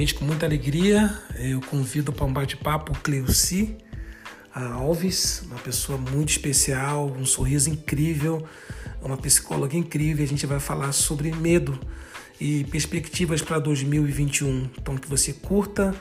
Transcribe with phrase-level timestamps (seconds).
[0.00, 3.76] Gente, com muita alegria, eu convido para um bate-papo Cleuci
[4.50, 8.42] Alves, uma pessoa muito especial, um sorriso incrível,
[9.02, 10.24] uma psicóloga incrível.
[10.24, 11.78] A gente vai falar sobre medo
[12.40, 14.70] e perspectivas para 2021.
[14.78, 15.94] Então, que você curta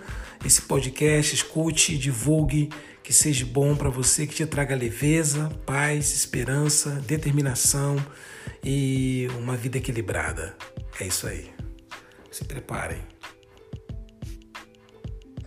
[0.46, 2.70] esse podcast, escute, divulgue,
[3.04, 7.98] que seja bom para você, que te traga leveza, paz, esperança, determinação
[8.64, 10.56] e uma vida equilibrada.
[11.02, 11.52] É isso aí.
[12.32, 13.19] Se preparem.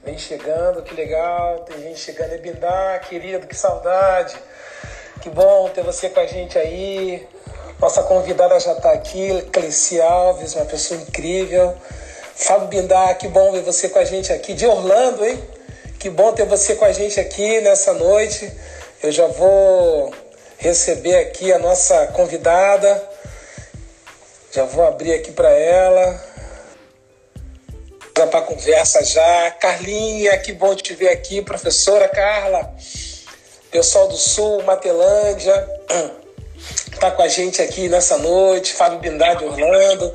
[0.04, 1.60] Vem chegando, que legal.
[1.60, 2.32] Tem gente chegando.
[2.32, 4.36] Ebindá, querido, que saudade.
[5.20, 7.24] Que bom ter você com a gente aí.
[7.78, 11.76] Nossa convidada já está aqui, Cleci Alves, uma pessoa incrível.
[12.34, 14.54] Fábio Bindá, que bom ver você com a gente aqui.
[14.54, 15.40] De Orlando, hein?
[16.00, 18.52] Que bom ter você com a gente aqui nessa noite.
[19.00, 20.12] Eu já vou
[20.58, 23.08] receber aqui a nossa convidada.
[24.50, 26.31] Já vou abrir aqui para ela
[28.12, 29.50] para a conversa já.
[29.52, 32.74] Carlinha, que bom te ver aqui, professora Carla.
[33.70, 35.68] Pessoal do Sul, Matelândia,
[37.00, 38.74] tá com a gente aqui nessa noite.
[38.74, 40.12] Fábio Bindade Orlando.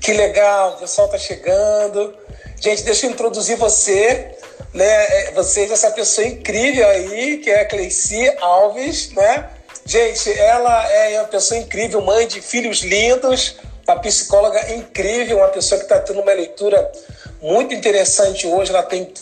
[0.00, 2.14] Que legal, o pessoal tá chegando.
[2.60, 4.36] Gente, deixa eu introduzir você,
[4.74, 4.84] né?
[4.86, 9.50] É, você, essa pessoa incrível aí, que é a Cleici Alves, né?
[9.84, 13.56] Gente, ela é uma pessoa incrível, mãe de filhos lindos,
[13.86, 16.90] uma psicóloga incrível, uma pessoa que está tendo uma leitura
[17.46, 18.70] muito interessante hoje.
[18.70, 19.12] Ela tem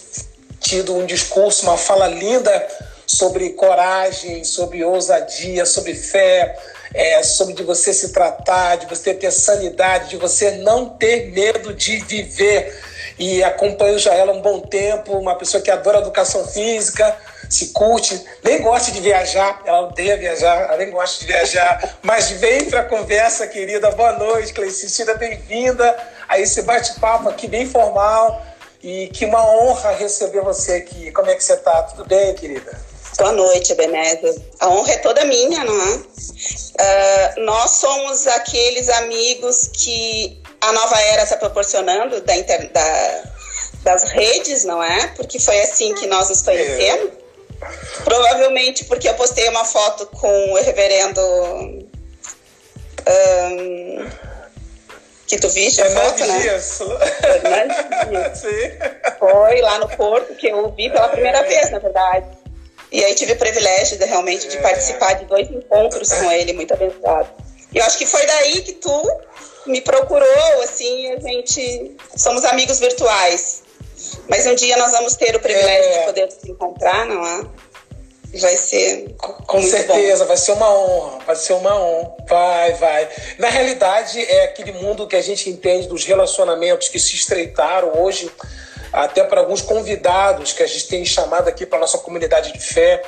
[0.58, 2.66] tido um discurso, uma fala linda
[3.06, 6.58] sobre coragem, sobre ousadia, sobre fé,
[6.94, 11.74] é, sobre de você se tratar, de você ter sanidade, de você não ter medo
[11.74, 12.74] de viver.
[13.18, 17.16] E acompanho já ela um bom tempo, uma pessoa que adora educação física,
[17.48, 22.30] se curte, nem gosta de viajar, ela odeia viajar, ela nem gosta de viajar, mas
[22.30, 23.90] vem para a conversa, querida.
[23.90, 28.44] Boa noite, Cleici, seja bem-vinda a esse bate-papo aqui bem formal
[28.82, 31.12] e que uma honra receber você aqui.
[31.12, 31.84] Como é que você está?
[31.84, 32.76] Tudo bem, querida?
[33.16, 34.34] Boa noite, Ebenezer.
[34.58, 35.94] A honra é toda minha, não é?
[35.94, 43.22] Uh, nós somos aqueles amigos que a nova era está proporcionando da, inter, da,
[43.84, 45.06] das redes, não é?
[45.08, 47.12] Porque foi assim que nós nos conhecemos.
[47.12, 48.02] É.
[48.02, 51.20] Provavelmente porque eu postei uma foto com o reverendo.
[53.06, 54.10] Um,
[55.26, 56.38] que tu viste a foto, né?
[56.38, 56.78] Dias.
[59.18, 61.44] Foi lá no Porto que eu vi pela primeira é.
[61.44, 62.26] vez, na verdade.
[62.92, 64.60] E aí tive o privilégio de, realmente de é.
[64.60, 67.28] participar de dois encontros com ele, muito abençoado.
[67.72, 69.20] E eu acho que foi daí que tu
[69.66, 73.62] me procurou, assim, a gente somos amigos virtuais.
[74.28, 75.98] Mas um dia nós vamos ter o privilégio é.
[75.98, 77.46] de poder se encontrar, não é?
[78.40, 79.14] Vai ser.
[79.18, 80.28] Com certeza, bom.
[80.28, 82.14] vai ser uma honra, vai ser uma honra.
[82.28, 83.08] Vai, vai.
[83.38, 88.30] Na realidade, é aquele mundo que a gente entende dos relacionamentos que se estreitaram hoje,
[88.92, 93.02] até para alguns convidados que a gente tem chamado aqui para nossa comunidade de fé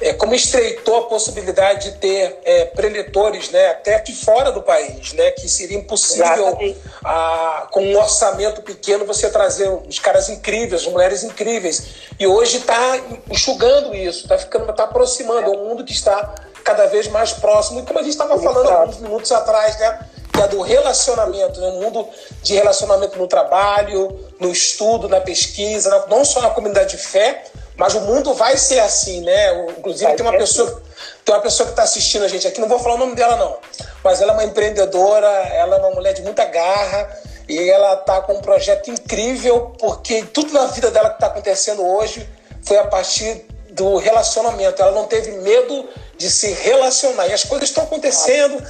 [0.00, 5.12] é, como estreitou a possibilidade de ter é, preletores né, até aqui fora do país,
[5.14, 6.58] né, que seria impossível,
[7.04, 11.86] a, com um orçamento pequeno, você trazer os caras incríveis, as mulheres incríveis.
[12.18, 16.86] E hoje está enxugando isso, está ficando, está aproximando, é um mundo que está cada
[16.86, 17.80] vez mais próximo.
[17.80, 21.70] E como a gente estava falando alguns minutos atrás, né, que é do relacionamento, né,
[21.70, 22.08] no mundo
[22.42, 27.44] de relacionamento no trabalho, no estudo, na pesquisa, não só na comunidade de fé,
[27.76, 29.52] mas o mundo vai ser assim, né?
[29.78, 30.82] Inclusive tem uma pessoa,
[31.24, 33.36] tem uma pessoa que está assistindo a gente aqui, não vou falar o nome dela
[33.36, 33.58] não,
[34.02, 37.08] mas ela é uma empreendedora, ela é uma mulher de muita garra
[37.48, 41.86] e ela está com um projeto incrível porque tudo na vida dela que está acontecendo
[41.86, 42.28] hoje
[42.62, 44.82] foi a partir do relacionamento.
[44.82, 48.60] Ela não teve medo de se relacionar e as coisas estão acontecendo.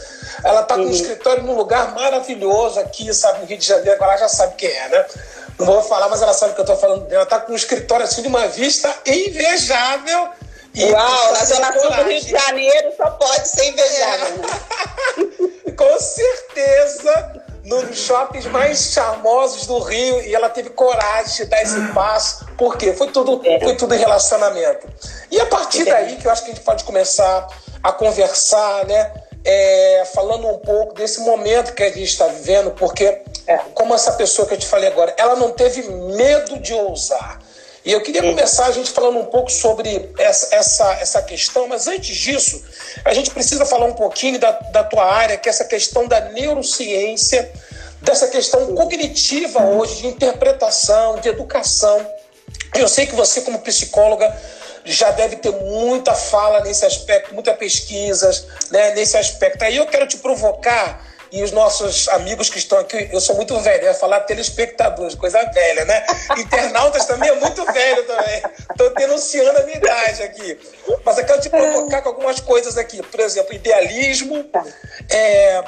[0.43, 3.93] Ela está com um escritório num lugar maravilhoso aqui, sabe, no Rio de Janeiro.
[3.93, 5.06] Agora ela já sabe quem é, né?
[5.59, 7.22] Não vou falar, mas ela sabe que eu estou falando dela.
[7.22, 10.28] Está com um escritório assim de uma vista invejável.
[10.75, 14.37] E Uau, na Zona Sul do Rio de Janeiro só pode ser invejável.
[14.37, 15.72] Né?
[15.72, 20.20] com certeza, nos shoppings mais charmosos do Rio.
[20.20, 22.47] E ela teve coragem de dar esse passo.
[22.58, 22.93] Por quê?
[22.93, 23.58] Foi tudo, é.
[23.61, 24.87] foi tudo em relacionamento.
[25.31, 25.93] E a partir é.
[25.93, 27.49] daí que eu acho que a gente pode começar
[27.82, 29.12] a conversar, né?
[29.48, 34.12] É, falando um pouco desse momento que a gente está vivendo, porque é, como essa
[34.12, 37.40] pessoa que eu te falei agora, ela não teve medo de ousar.
[37.84, 41.87] E eu queria começar a gente falando um pouco sobre essa, essa, essa questão, mas
[41.87, 42.60] antes disso,
[43.04, 46.19] a gente precisa falar um pouquinho da, da tua área, que é essa questão da
[46.31, 47.48] neurociência,
[48.02, 52.04] dessa questão cognitiva hoje, de interpretação, de educação.
[52.75, 54.37] Eu sei que você, como psicóloga,
[54.93, 58.31] já deve ter muita fala nesse aspecto, muita pesquisa
[58.71, 59.62] né, nesse aspecto.
[59.62, 63.58] Aí eu quero te provocar e os nossos amigos que estão aqui, eu sou muito
[63.61, 66.06] velho, eu ia falar telespectadores, coisa velha, né?
[66.38, 68.43] Internautas também é muito velho também.
[68.70, 70.58] Estou denunciando a minha idade aqui.
[71.05, 73.02] Mas eu quero te provocar com algumas coisas aqui.
[73.02, 74.44] Por exemplo, idealismo,
[75.11, 75.62] é,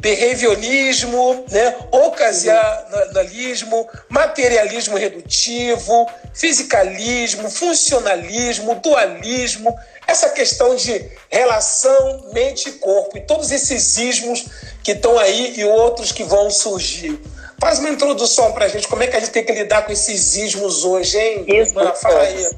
[0.00, 1.76] behaviorismo, né?
[1.90, 9.76] ocasionalismo, materialismo redutivo, fisicalismo, funcionalismo, dualismo,
[10.10, 14.44] essa questão de relação mente e corpo e todos esses ismos
[14.82, 17.20] que estão aí e outros que vão surgir.
[17.60, 19.92] Faz uma introdução para a gente, como é que a gente tem que lidar com
[19.92, 21.44] esses ismos hoje, hein?
[21.46, 22.50] Isso, fala aí.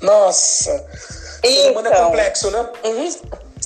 [0.00, 0.86] Nossa,
[1.42, 2.68] então, humano é complexo, né?
[2.84, 3.14] Uhum.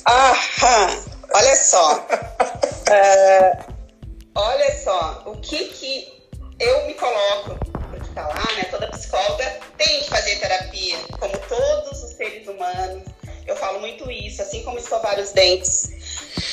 [0.07, 1.03] Aham,
[1.33, 1.95] olha só.
[1.95, 3.73] uh,
[4.35, 8.65] olha só, o que que eu me coloco para te falar, né?
[8.71, 13.03] Toda psicóloga tem que fazer terapia, como todos os seres humanos
[13.49, 15.89] eu falo muito isso, assim como escovar os dentes,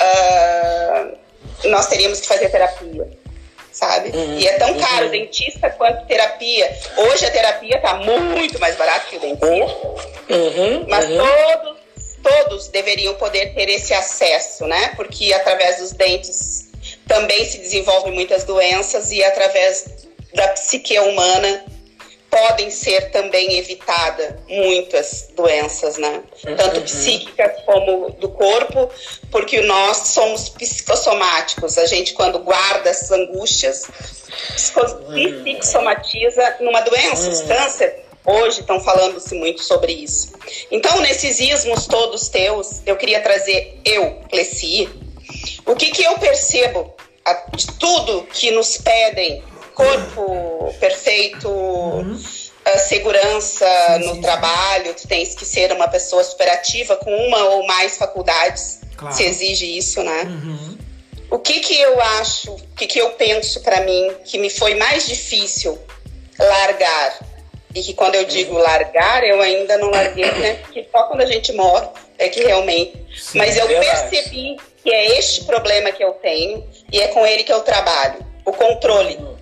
[0.01, 1.17] uh,
[1.69, 3.09] nós teríamos que fazer terapia,
[3.71, 4.17] sabe?
[4.17, 5.11] Uhum, e é tão caro uhum.
[5.11, 6.75] dentista quanto terapia.
[6.97, 9.87] Hoje a terapia está muito mais barata que o dentista,
[10.31, 11.19] uhum, mas uhum.
[11.19, 11.77] todos,
[12.23, 14.93] todos deveriam poder ter esse acesso, né?
[14.97, 16.71] Porque através dos dentes
[17.07, 21.76] também se desenvolvem muitas doenças e através da psique humana
[22.31, 26.23] podem ser também evitadas muitas doenças, né?
[26.57, 26.85] Tanto uhum.
[26.85, 28.91] psíquicas como do corpo,
[29.31, 31.79] porque nós somos psicossomáticos.
[31.79, 33.85] A gente, quando guarda essas angústias,
[34.77, 35.43] uhum.
[35.43, 37.49] psicossomatiza numa doença, os uhum.
[37.49, 38.07] câncer.
[38.25, 40.33] Hoje estão falando-se muito sobre isso.
[40.71, 44.89] Então, nesses ismos todos teus, eu queria trazer eu, Cleci,
[45.65, 46.93] o que, que eu percebo
[47.55, 49.43] de tudo que nos pedem
[49.77, 52.19] corpo perfeito, uhum.
[52.89, 53.69] segurança
[53.99, 57.99] sim, no sim, trabalho, tu tens que ser uma pessoa superativa com uma ou mais
[57.99, 59.15] faculdades, claro.
[59.15, 60.23] se exige isso, né?
[60.23, 60.79] Uhum.
[61.31, 64.77] O que que eu acho, o que que eu penso para mim que me foi
[64.77, 65.79] mais difícil
[66.39, 67.19] largar?
[67.75, 68.63] E que quando eu digo uhum.
[68.63, 70.55] largar, eu ainda não larguei, né?
[70.63, 73.05] Porque só quando a gente morre é que realmente.
[73.15, 74.09] Sim, Mas eu verdade.
[74.09, 78.25] percebi que é este problema que eu tenho e é com ele que eu trabalho.
[78.47, 79.36] O controle.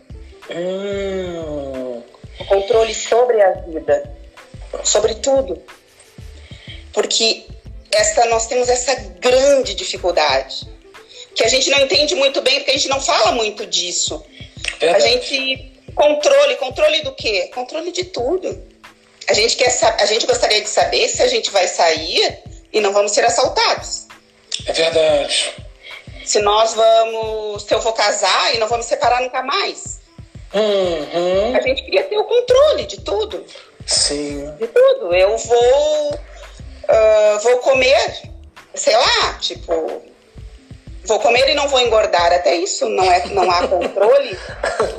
[0.50, 2.02] Hum.
[2.38, 4.10] O controle sobre a vida,
[4.82, 5.62] sobre tudo.
[6.92, 7.46] Porque
[7.90, 10.68] essa, nós temos essa grande dificuldade,
[11.34, 14.24] que a gente não entende muito bem, porque a gente não fala muito disso.
[14.80, 14.90] É.
[14.90, 15.72] A gente.
[15.94, 17.50] Controle, controle do quê?
[17.54, 18.62] Controle de tudo.
[19.28, 22.38] A gente, quer, a gente gostaria de saber se a gente vai sair
[22.72, 24.06] e não vamos ser assaltados.
[24.66, 25.52] É verdade.
[26.24, 27.62] Se nós vamos.
[27.62, 30.00] Se eu vou casar e não vamos separar nunca mais.
[30.54, 31.56] Uhum.
[31.56, 33.44] A gente queria ter o controle de tudo.
[33.84, 34.54] Sim.
[34.56, 35.12] De tudo.
[35.12, 38.22] Eu vou, uh, vou comer,
[38.72, 40.02] sei lá, tipo,
[41.04, 42.32] vou comer e não vou engordar.
[42.32, 44.38] Até isso não é, não há controle,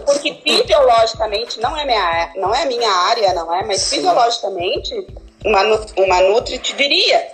[0.06, 3.98] porque fisiologicamente não é minha, não é minha área, não é, mas Sim.
[3.98, 4.94] fisiologicamente
[5.46, 5.62] uma
[5.98, 7.28] uma nutri te diria.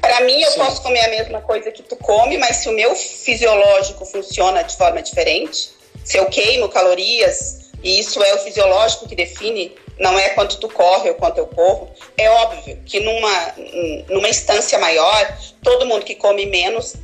[0.00, 0.60] Para mim, eu Sim.
[0.60, 4.74] posso comer a mesma coisa que tu come, mas se o meu fisiológico funciona de
[4.76, 5.70] forma diferente,
[6.02, 10.68] se eu queimo calorias e isso é o fisiológico que define, não é quanto tu
[10.68, 11.90] corre ou quanto eu corro.
[12.16, 13.54] É óbvio que numa,
[14.08, 16.94] numa instância maior, todo mundo que come menos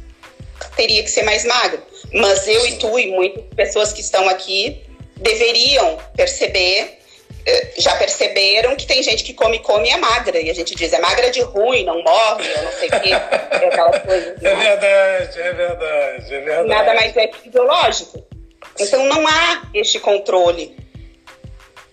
[0.76, 1.82] teria que ser mais magro.
[2.12, 4.82] Mas eu e tu e muitas pessoas que estão aqui
[5.16, 6.98] deveriam perceber,
[7.46, 10.38] eh, já perceberam que tem gente que come, come e é magra.
[10.40, 13.10] E a gente diz, é magra de ruim, não morre, eu não sei o quê.
[13.56, 14.42] É aquelas coisas.
[14.42, 16.68] É verdade, é verdade, é verdade.
[16.68, 18.35] Nada mais é fisiológico.
[18.78, 20.76] Então não há este controle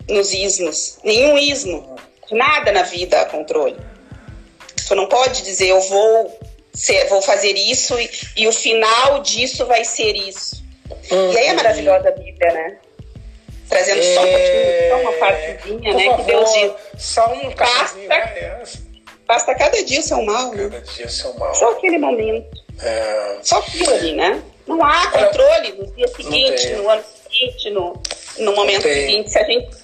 [0.08, 1.96] nos ismos, nenhum ismo,
[2.32, 3.78] nada na vida há controle.
[4.76, 6.40] Você não pode dizer eu vou
[6.74, 10.64] ser, vou fazer isso e, e, o final disso vai ser isso.
[11.10, 11.32] Uhum.
[11.32, 12.78] E aí é maravilhosa a Bíblia, né?
[13.70, 14.14] Trazendo é...
[14.14, 16.06] só um pouquinho, só uma partezinha, Por né?
[16.06, 16.72] Favor, que Deus diz.
[17.02, 18.64] Só um basta, né?
[19.26, 20.64] basta cada dia o seu mal, né?
[20.64, 21.56] Cada dia o seu mal.
[21.56, 22.62] Só aquele momento.
[22.82, 23.38] É...
[23.42, 24.44] Só aquilo ali, né?
[24.68, 28.02] Não há controle no dia seguinte, no ano seguinte, no,
[28.40, 29.30] no momento seguinte.
[29.30, 29.84] Se a gente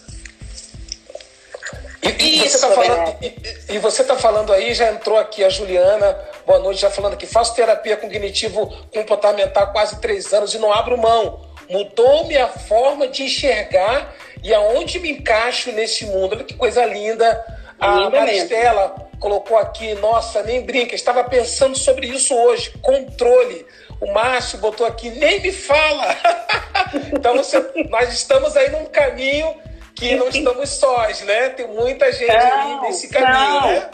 [2.02, 5.44] e, e, Isso, você tá falando, e, e, você está falando aí, já entrou aqui
[5.44, 10.54] a Juliana, boa noite, já falando que faço terapia cognitivo comportamental há quase três anos
[10.54, 11.42] e não abro mão.
[11.70, 16.36] Mudou minha forma de enxergar e aonde me encaixo nesse mundo.
[16.36, 17.46] Olha que coisa linda.
[17.80, 22.72] A Maristela colocou aqui, nossa, nem brinca, estava pensando sobre isso hoje.
[22.82, 23.66] Controle.
[24.01, 26.15] O Márcio botou aqui, nem me fala.
[27.13, 29.53] então você, nós estamos aí num caminho
[29.96, 31.50] que não estamos sós, né?
[31.50, 33.89] Tem muita gente não, nesse caminho, não, né?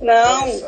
[0.00, 0.62] Não.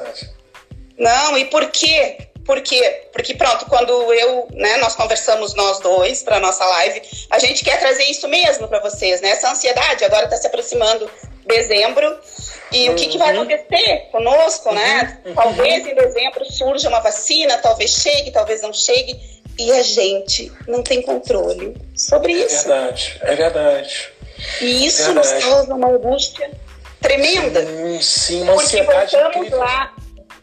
[0.98, 2.30] Não, e por quê?
[2.44, 3.08] Por quê?
[3.12, 7.78] Porque, pronto, quando eu, né, nós conversamos nós dois para nossa live, a gente quer
[7.78, 9.30] trazer isso mesmo para vocês, né?
[9.30, 11.08] Essa ansiedade agora está se aproximando
[11.50, 12.18] dezembro.
[12.72, 12.94] E uhum.
[12.94, 13.42] o que, que, vai uhum.
[13.42, 15.20] acontecer conosco, né?
[15.24, 15.34] Uhum.
[15.34, 19.18] Talvez em dezembro surja uma vacina, talvez chegue, talvez não chegue.
[19.58, 22.70] E a gente não tem controle sobre é isso.
[22.70, 24.08] É verdade, é verdade.
[24.60, 25.34] E isso verdade.
[25.34, 26.50] nos causa uma angústia
[27.00, 27.66] tremenda.
[27.66, 29.58] Sim, sim uma porque voltamos incrível.
[29.58, 29.96] lá,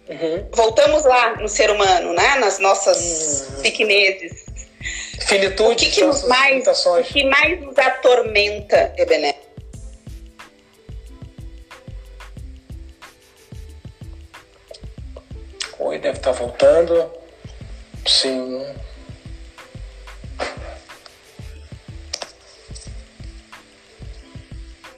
[0.09, 0.45] uhum.
[0.51, 2.35] voltamos lá no ser humano, né?
[2.35, 3.61] Nas nossas uhum.
[3.61, 4.45] pequenezes.
[5.27, 9.35] Finitude, o que, que nos mais, o que mais nos atormenta, Ebené?
[15.79, 17.11] Oi, deve estar voltando.
[18.05, 18.65] Sim.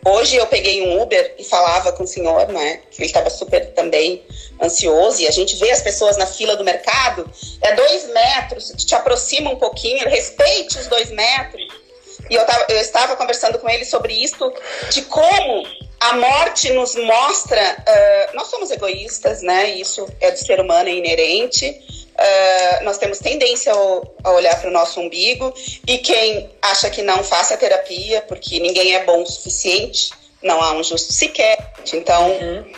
[0.05, 2.77] Hoje eu peguei um Uber e falava com o senhor, né?
[2.89, 4.25] Que ele estava super também
[4.61, 7.29] ansioso e a gente vê as pessoas na fila do mercado,
[7.61, 11.88] é dois metros, te aproxima um pouquinho, respeite os dois metros.
[12.29, 14.53] E eu, tava, eu estava conversando com ele sobre isso,
[14.91, 15.65] de como
[15.99, 19.71] a morte nos mostra, uh, nós somos egoístas, né?
[19.71, 21.69] Isso é do ser humano, é inerente.
[21.69, 25.53] Uh, nós temos tendência ao, a olhar para o nosso umbigo
[25.87, 30.11] e quem acha que não faça terapia porque ninguém é bom o suficiente,
[30.43, 31.73] não há um justo sequer.
[31.93, 32.71] Então uhum.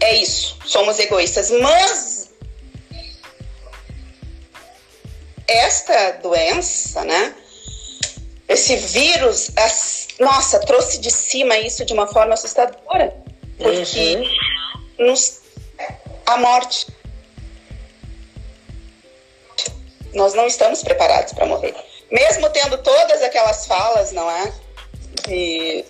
[0.00, 1.50] é isso, somos egoístas.
[1.50, 2.30] Mas
[5.46, 7.34] esta doença, né?
[8.48, 9.50] Esse vírus,
[10.20, 13.16] nossa, trouxe de cima isso de uma forma assustadora,
[13.58, 14.16] porque
[14.98, 15.06] uhum.
[15.06, 15.40] nos
[16.26, 16.86] a morte
[20.12, 21.74] nós não estamos preparados para morrer.
[22.10, 24.52] Mesmo tendo todas aquelas falas, não é?
[25.28, 25.84] E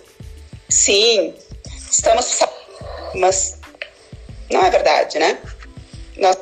[0.69, 1.35] sim,
[1.91, 2.39] estamos
[3.13, 3.59] mas
[4.49, 5.37] não é verdade, né?
[6.17, 6.37] Nós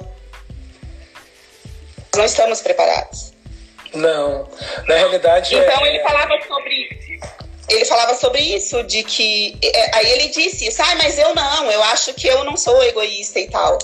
[2.16, 3.33] não estamos preparados.
[3.94, 4.48] Não,
[4.88, 5.56] na realidade.
[5.56, 5.90] Então é...
[5.90, 7.04] ele falava sobre
[7.70, 9.58] ele falava sobre isso, de que.
[9.64, 12.84] É, aí ele disse isso, ah, mas eu não, eu acho que eu não sou
[12.84, 13.78] egoísta e tal.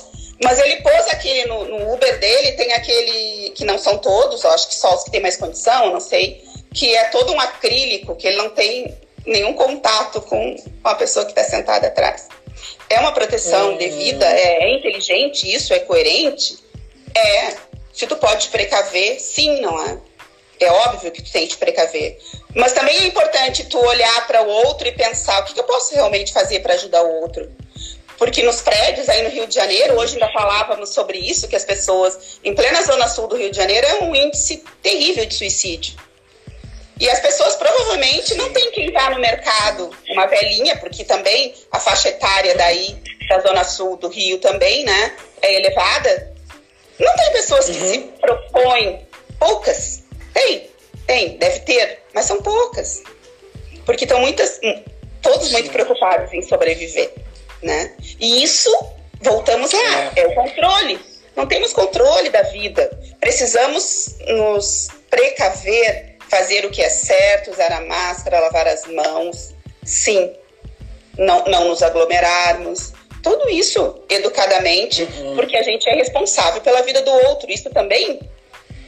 [0.44, 4.52] Mas ele pôs aquele no, no, Uber dele, tem aquele que não são todos, eu
[4.52, 6.42] acho que só os que têm mais condição, não sei,
[6.74, 11.32] que é todo um acrílico, que ele não tem nenhum contato com a pessoa que
[11.32, 12.28] está sentada atrás.
[12.90, 13.78] É uma proteção hum.
[13.78, 16.58] devida, é, é inteligente isso, é coerente?
[17.16, 17.69] É.
[18.00, 19.98] Se tu pode precaver, sim, não é?
[20.58, 22.18] É óbvio que tu tem que precaver.
[22.56, 25.66] Mas também é importante tu olhar para o outro e pensar o que, que eu
[25.66, 27.52] posso realmente fazer para ajudar o outro
[28.18, 31.64] porque nos prédios aí no Rio de Janeiro, hoje ainda falávamos sobre isso, que as
[31.64, 35.96] pessoas, em plena zona sul do Rio de Janeiro, é um índice terrível de suicídio.
[37.00, 41.80] E as pessoas provavelmente não têm quem vá no mercado, uma velhinha, porque também a
[41.80, 46.29] faixa etária daí, da zona sul do Rio também, né, é elevada.
[47.00, 47.94] Não tem pessoas que uhum.
[47.94, 49.08] se propõem,
[49.40, 50.04] poucas,
[50.34, 50.70] tem,
[51.08, 53.04] tem, deve ter, mas são poucas.
[53.86, 54.60] Porque estão muitas,
[55.22, 57.12] todos muito preocupados em sobreviver
[57.62, 57.92] né?
[58.20, 58.72] E isso,
[59.22, 60.22] voltamos lá, é.
[60.22, 61.00] é o controle.
[61.36, 62.90] Não temos controle da vida.
[63.20, 69.54] Precisamos nos precaver, fazer o que é certo, usar a máscara, lavar as mãos,
[69.84, 70.34] sim.
[71.18, 72.94] Não, não nos aglomerarmos.
[73.22, 75.36] Tudo isso educadamente, uhum.
[75.36, 77.52] porque a gente é responsável pela vida do outro.
[77.52, 78.20] Isso também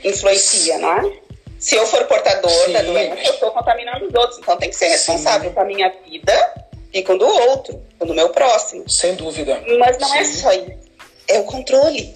[0.04, 1.14] influencia, não é?
[1.60, 2.72] Se eu for portador sim.
[2.72, 4.40] da doença, eu estou contaminando os outros.
[4.40, 5.56] Então tem que ser responsável sim.
[5.56, 8.90] com a minha vida e com do outro, com do meu próximo.
[8.90, 9.62] Sem dúvida.
[9.80, 10.32] Mas não é Sim.
[10.32, 10.92] é só isso.
[11.28, 12.14] É o controle.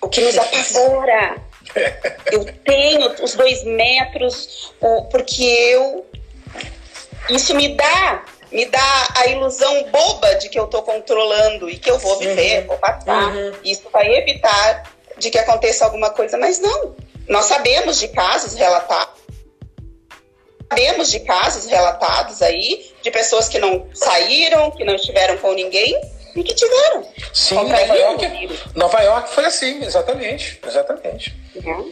[0.00, 1.36] O que nos apavora.
[2.30, 4.72] eu tenho os dois metros,
[5.10, 6.06] porque eu.
[7.28, 11.90] Isso me dá, me dá a ilusão boba de que eu estou controlando e que
[11.90, 12.66] eu vou viver, uhum.
[12.68, 13.34] vou passar.
[13.34, 13.52] Uhum.
[13.64, 16.94] Isso vai evitar de que aconteça alguma coisa, mas não.
[17.28, 19.16] Nós sabemos de casos relatados
[20.68, 25.98] Sabemos de casos relatados aí de pessoas que não saíram, que não estiveram com ninguém
[26.34, 27.06] e que tiveram.
[27.32, 31.36] Sim, Nova York, Nova York foi assim, exatamente, exatamente.
[31.54, 31.90] Uhum.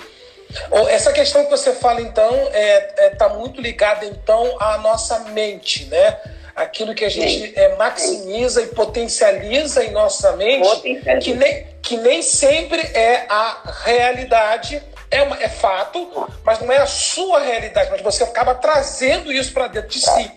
[0.89, 5.21] Essa questão que você fala, então, está é, é, tá muito ligada, então, à nossa
[5.31, 6.19] mente, né?
[6.55, 12.23] Aquilo que a gente é, maximiza e potencializa em nossa mente, que nem, que nem
[12.23, 14.81] sempre é a realidade
[15.11, 19.53] é, uma, é fato, mas não é a sua realidade, mas você acaba trazendo isso
[19.53, 20.33] para dentro de si.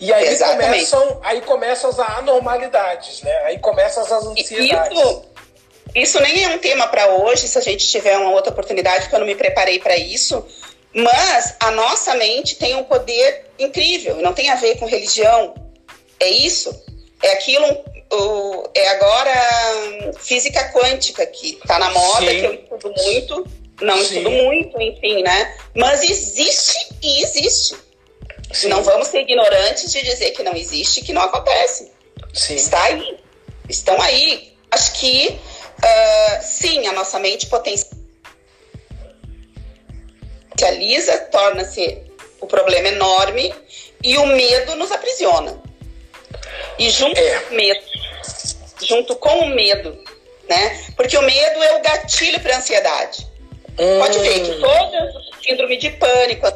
[0.00, 3.36] E aí começam, aí começam as anormalidades, né?
[3.44, 4.98] Aí começam as ansiedades.
[4.98, 5.24] Isso,
[5.94, 9.14] isso nem é um tema para hoje, se a gente tiver uma outra oportunidade, porque
[9.14, 10.46] eu não me preparei para isso.
[10.94, 15.54] Mas a nossa mente tem um poder incrível, não tem a ver com religião.
[16.18, 16.84] É isso.
[17.22, 17.66] É aquilo
[18.12, 22.40] o, é agora física quântica, que está na moda, Sim.
[22.40, 23.46] que eu estudo muito,
[23.80, 24.02] não Sim.
[24.02, 25.56] estudo muito, enfim, né?
[25.74, 27.76] Mas existe e existe.
[28.52, 28.68] Sim.
[28.68, 31.92] Não vamos ser ignorantes de dizer que não existe, que não acontece.
[32.34, 32.56] Sim.
[32.56, 33.18] Está aí.
[33.68, 34.52] Estão aí.
[34.72, 37.46] Acho que, uh, sim, a nossa mente
[40.60, 42.02] potencializa, torna-se
[42.40, 43.54] o problema enorme
[44.04, 45.60] e o medo nos aprisiona.
[46.78, 47.40] E junto é.
[47.40, 47.80] com o medo,
[48.82, 50.04] junto com o medo,
[50.48, 50.84] né?
[50.96, 53.26] Porque o medo é o gatilho para a ansiedade.
[53.78, 53.98] Hum.
[53.98, 55.12] Pode ver que toda
[55.42, 56.46] síndrome de pânico,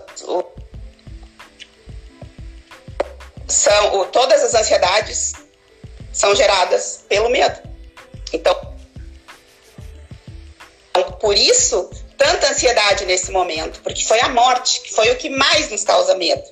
[3.48, 5.32] são, todas as ansiedades
[6.12, 7.58] são geradas pelo medo.
[8.32, 8.74] Então,
[11.20, 15.70] por isso, tanta ansiedade nesse momento, porque foi a morte, que foi o que mais
[15.70, 16.44] nos causa medo.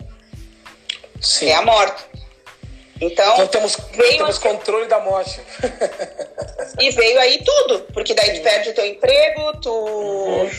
[1.20, 1.46] Sim.
[1.46, 2.02] É a morte.
[3.00, 5.40] Então, então temos, temos controle da morte.
[6.78, 10.50] e veio aí tudo, porque daí tu perde o teu emprego, tu uhum.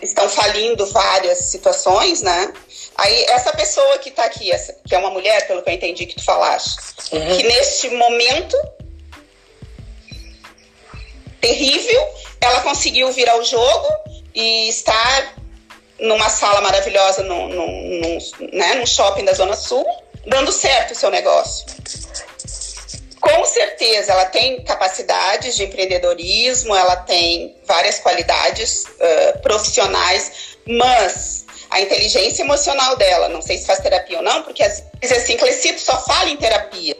[0.00, 2.52] estão falindo várias situações, né?
[2.96, 6.06] Aí essa pessoa que tá aqui, essa, que é uma mulher, pelo que eu entendi
[6.06, 6.78] que tu falaste,
[7.12, 7.36] uhum.
[7.36, 8.56] que neste momento
[11.40, 12.08] terrível,
[12.40, 13.88] ela conseguiu virar o jogo
[14.34, 15.34] e estar
[15.98, 18.18] numa sala maravilhosa num, num,
[18.52, 19.86] né, num shopping da Zona Sul,
[20.26, 21.66] dando certo o seu negócio.
[23.20, 31.80] Com certeza, ela tem capacidades de empreendedorismo, ela tem várias qualidades uh, profissionais, mas a
[31.80, 35.80] inteligência emocional dela, não sei se faz terapia ou não, porque às vezes assim, Clecito
[35.80, 36.96] só fala em terapia.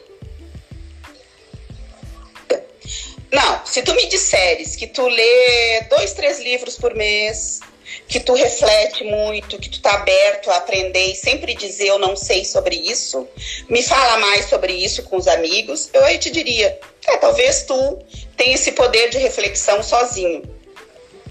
[3.33, 7.61] Não, se tu me disseres que tu lê dois, três livros por mês,
[8.09, 12.17] que tu reflete muito, que tu tá aberto a aprender e sempre dizer eu não
[12.17, 13.27] sei sobre isso,
[13.69, 17.99] me fala mais sobre isso com os amigos, eu aí te diria, é, talvez tu
[18.37, 20.43] tenha esse poder de reflexão sozinho,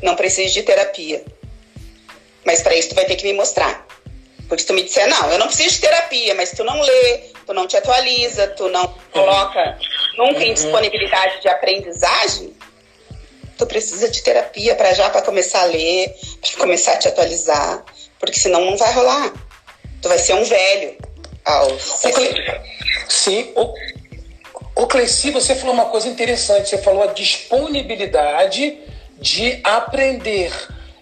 [0.02, 1.24] não precise de terapia.
[2.46, 3.86] Mas para isso tu vai ter que me mostrar.
[4.48, 7.18] Porque se tu me disser, não, eu não preciso de terapia, mas tu não lê,
[7.48, 9.80] tu não te atualiza, tu não coloca
[10.18, 12.56] nunca em disponibilidade de aprendizagem,
[13.58, 17.84] tu precisa de terapia para já para começar a ler, para começar a te atualizar,
[18.20, 19.34] porque senão não vai rolar.
[20.02, 20.98] Tu vai ser um velho
[21.44, 22.02] aos
[23.08, 23.74] Sim, o,
[24.76, 28.78] o Cleci, você falou uma coisa interessante, você falou a disponibilidade
[29.20, 30.52] de aprender.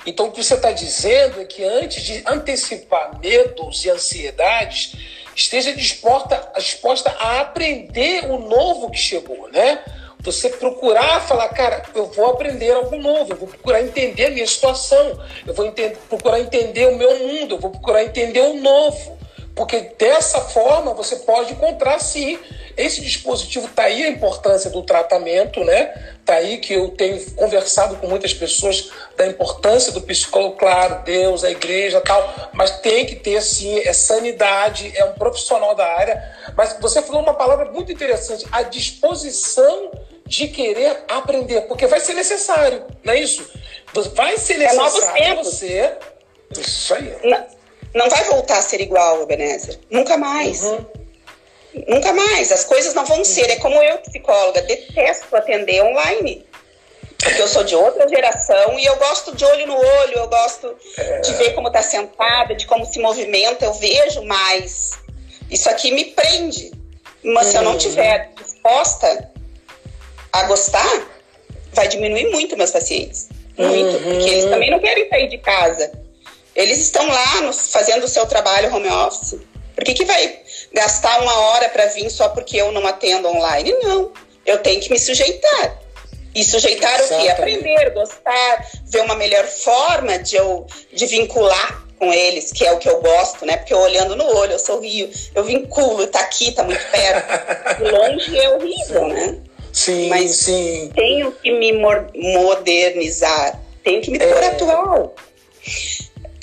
[0.05, 4.95] Então, o que você está dizendo é que antes de antecipar medos e ansiedades,
[5.35, 9.79] esteja disposta, disposta a aprender o novo que chegou, né?
[10.19, 14.47] Você procurar falar, cara, eu vou aprender algo novo, eu vou procurar entender a minha
[14.47, 19.17] situação, eu vou entender, procurar entender o meu mundo, eu vou procurar entender o novo.
[19.55, 22.39] Porque dessa forma você pode encontrar sim.
[22.75, 25.93] Esse dispositivo está aí a importância do tratamento, né?
[26.19, 31.43] Está aí que eu tenho conversado com muitas pessoas da importância do psicólogo, claro, Deus,
[31.43, 36.35] a igreja tal, mas tem que ter sim, é sanidade, é um profissional da área.
[36.57, 39.91] Mas você falou uma palavra muito interessante, a disposição
[40.25, 43.47] de querer aprender, porque vai ser necessário, não é isso?
[44.15, 45.97] Vai ser é necessário é você.
[46.57, 47.15] Isso aí.
[47.23, 47.45] Não,
[47.93, 49.79] não, vai voltar a ser igual, Ebenezer.
[49.89, 50.63] Nunca mais.
[50.63, 50.85] Uhum.
[51.87, 52.51] Nunca mais.
[52.51, 53.25] As coisas não vão uhum.
[53.25, 53.49] ser.
[53.49, 56.45] É como eu, psicóloga, detesto atender online.
[57.17, 60.75] Porque eu sou de outra geração e eu gosto de olho no olho, eu gosto
[60.97, 61.19] é.
[61.21, 64.91] de ver como está sentada, de como se movimenta, eu vejo mais.
[65.49, 66.71] Isso aqui me prende.
[67.23, 67.51] Mas uhum.
[67.51, 67.77] se eu não uhum.
[67.77, 69.31] tiver disposta
[70.33, 71.07] a gostar,
[71.71, 73.29] vai diminuir muito meus pacientes.
[73.57, 73.97] Muito.
[73.97, 74.03] Uhum.
[74.03, 76.02] Porque eles também não querem sair de casa.
[76.55, 79.39] Eles estão lá fazendo o seu trabalho home office.
[79.75, 80.39] Por que, que vai
[80.71, 83.73] gastar uma hora para vir só porque eu não atendo online?
[83.81, 84.11] Não.
[84.45, 85.79] Eu tenho que me sujeitar.
[86.35, 87.21] E sujeitar Exatamente.
[87.21, 87.41] o quê?
[87.41, 92.79] Aprender, gostar, ver uma melhor forma de eu de vincular com eles, que é o
[92.79, 93.57] que eu gosto, né?
[93.57, 97.83] Porque eu olhando no olho, eu sorrio, eu vinculo, tá aqui, tá muito perto.
[97.83, 99.37] Longe é horrível, né?
[99.71, 100.91] Sim, Mas sim.
[100.93, 104.47] tenho que me modernizar, tenho que me pôr é...
[104.47, 105.15] atual.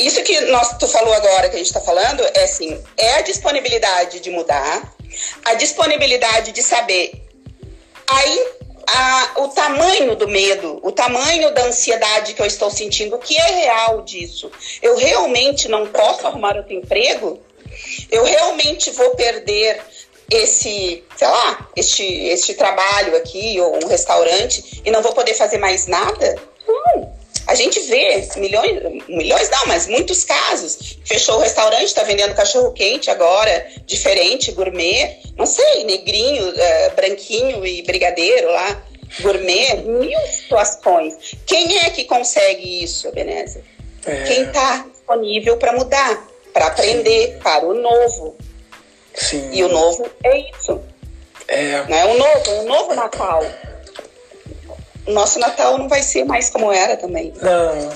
[0.01, 3.21] Isso que nós, tu falou agora, que a gente está falando, é assim, é a
[3.21, 4.95] disponibilidade de mudar,
[5.45, 7.13] a disponibilidade de saber
[8.07, 8.47] aí
[8.87, 13.37] a, o tamanho do medo, o tamanho da ansiedade que eu estou sentindo, o que
[13.37, 14.51] é real disso.
[14.83, 17.39] Eu realmente não posso arrumar outro emprego?
[18.11, 19.81] Eu realmente vou perder
[20.31, 25.59] esse, sei lá, este, este trabalho aqui ou um restaurante e não vou poder fazer
[25.59, 26.37] mais nada?
[26.67, 27.20] Não.
[27.51, 31.01] A gente vê milhões, milhões não, mas muitos casos.
[31.05, 37.67] Fechou o restaurante, está vendendo cachorro quente agora, diferente, gourmet, não sei, negrinho, uh, branquinho
[37.67, 38.81] e brigadeiro lá,
[39.21, 41.37] gourmet, mil situações.
[41.45, 43.65] Quem é que consegue isso, Ebenezer?
[44.07, 44.23] É.
[44.23, 47.39] Quem está disponível para mudar, para aprender, Sim.
[47.41, 48.37] para o novo.
[49.13, 49.51] Sim.
[49.53, 50.81] E o novo é isso.
[51.49, 51.83] É.
[51.83, 52.05] Né?
[52.05, 53.43] O novo, o novo Natal.
[55.07, 57.33] Nosso Natal não vai ser mais como era também.
[57.41, 57.93] Não,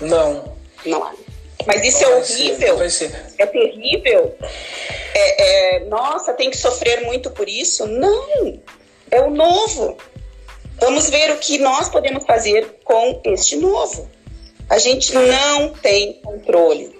[0.00, 0.56] não.
[0.84, 1.12] Não
[1.66, 2.90] Mas isso não é horrível.
[2.90, 4.34] Ser, é terrível.
[5.14, 7.86] É, é, nossa, tem que sofrer muito por isso?
[7.86, 8.60] Não.
[9.10, 9.96] É o novo.
[10.78, 14.10] Vamos ver o que nós podemos fazer com este novo.
[14.68, 16.94] A gente não tem controle.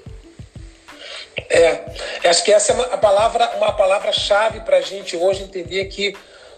[1.51, 1.85] É,
[2.29, 6.17] acho que essa é uma palavra, uma palavra-chave para a gente hoje entender que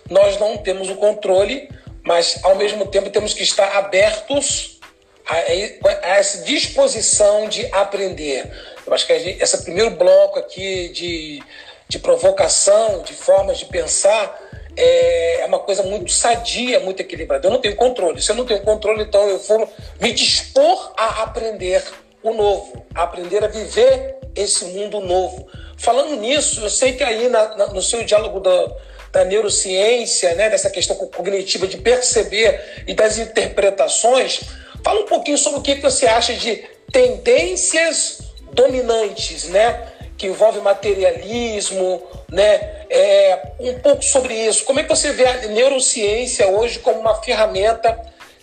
[0.08, 1.68] nós não temos o controle,
[2.08, 4.80] mas ao mesmo tempo temos que estar abertos
[5.26, 8.50] a, a essa disposição de aprender.
[8.86, 11.42] Eu acho que gente, esse primeiro bloco aqui de,
[11.86, 14.40] de provocação, de formas de pensar,
[14.74, 17.46] é, é uma coisa muito sadia, muito equilibrada.
[17.46, 18.22] Eu não tenho controle.
[18.22, 21.84] Se eu não tenho controle, então eu vou me dispor a aprender
[22.22, 25.46] o novo, a aprender a viver esse mundo novo.
[25.76, 28.72] Falando nisso, eu sei que aí na, na, no seu diálogo da,
[29.12, 34.40] da neurociência, né, dessa questão cognitiva de perceber e das interpretações,
[34.84, 38.18] fala um pouquinho sobre o que você acha de tendências
[38.52, 44.64] dominantes, né, que envolve materialismo, né, é, um pouco sobre isso.
[44.64, 47.98] Como é que você vê a neurociência hoje como uma ferramenta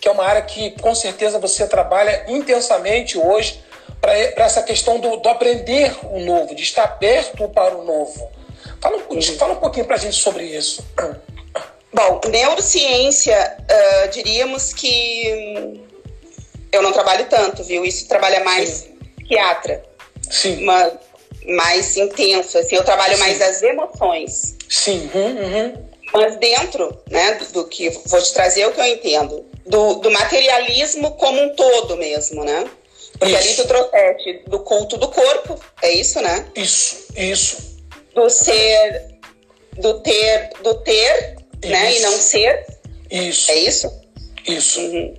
[0.06, 3.60] que é uma área que com certeza você trabalha intensamente hoje
[4.00, 4.14] para
[4.46, 8.30] essa questão do, do, aprender o novo, de estar aberto para o novo.
[8.86, 10.86] Fala, um, fala um pouquinho para a gente sobre isso.
[11.92, 15.82] Bom, neurociência, uh, diríamos que
[16.72, 17.84] eu não trabalho tanto, viu?
[17.84, 18.98] Isso trabalha mais Sim.
[19.16, 19.84] psiquiatra.
[20.30, 20.62] Sim.
[20.62, 20.92] Uma,
[21.48, 23.22] mais intenso, assim, eu trabalho Sim.
[23.22, 24.56] mais as emoções.
[24.70, 25.10] Sim.
[25.16, 25.86] Uhum, uhum.
[26.14, 30.12] Mas dentro, né, do, do, que vou te trazer o que eu entendo, do, do
[30.12, 32.70] materialismo como um todo mesmo, né?
[33.18, 33.48] Porque isso.
[33.48, 36.46] ali tu trouxeste do culto do corpo, é isso, né?
[36.56, 37.75] Isso, isso.
[38.16, 39.20] Do ser,
[39.78, 41.72] do ter, do ter, isso.
[41.72, 41.96] né?
[41.96, 42.66] E não ser.
[43.12, 43.52] Isso.
[43.52, 44.02] É isso?
[44.48, 44.80] Isso.
[44.80, 45.14] Uhum.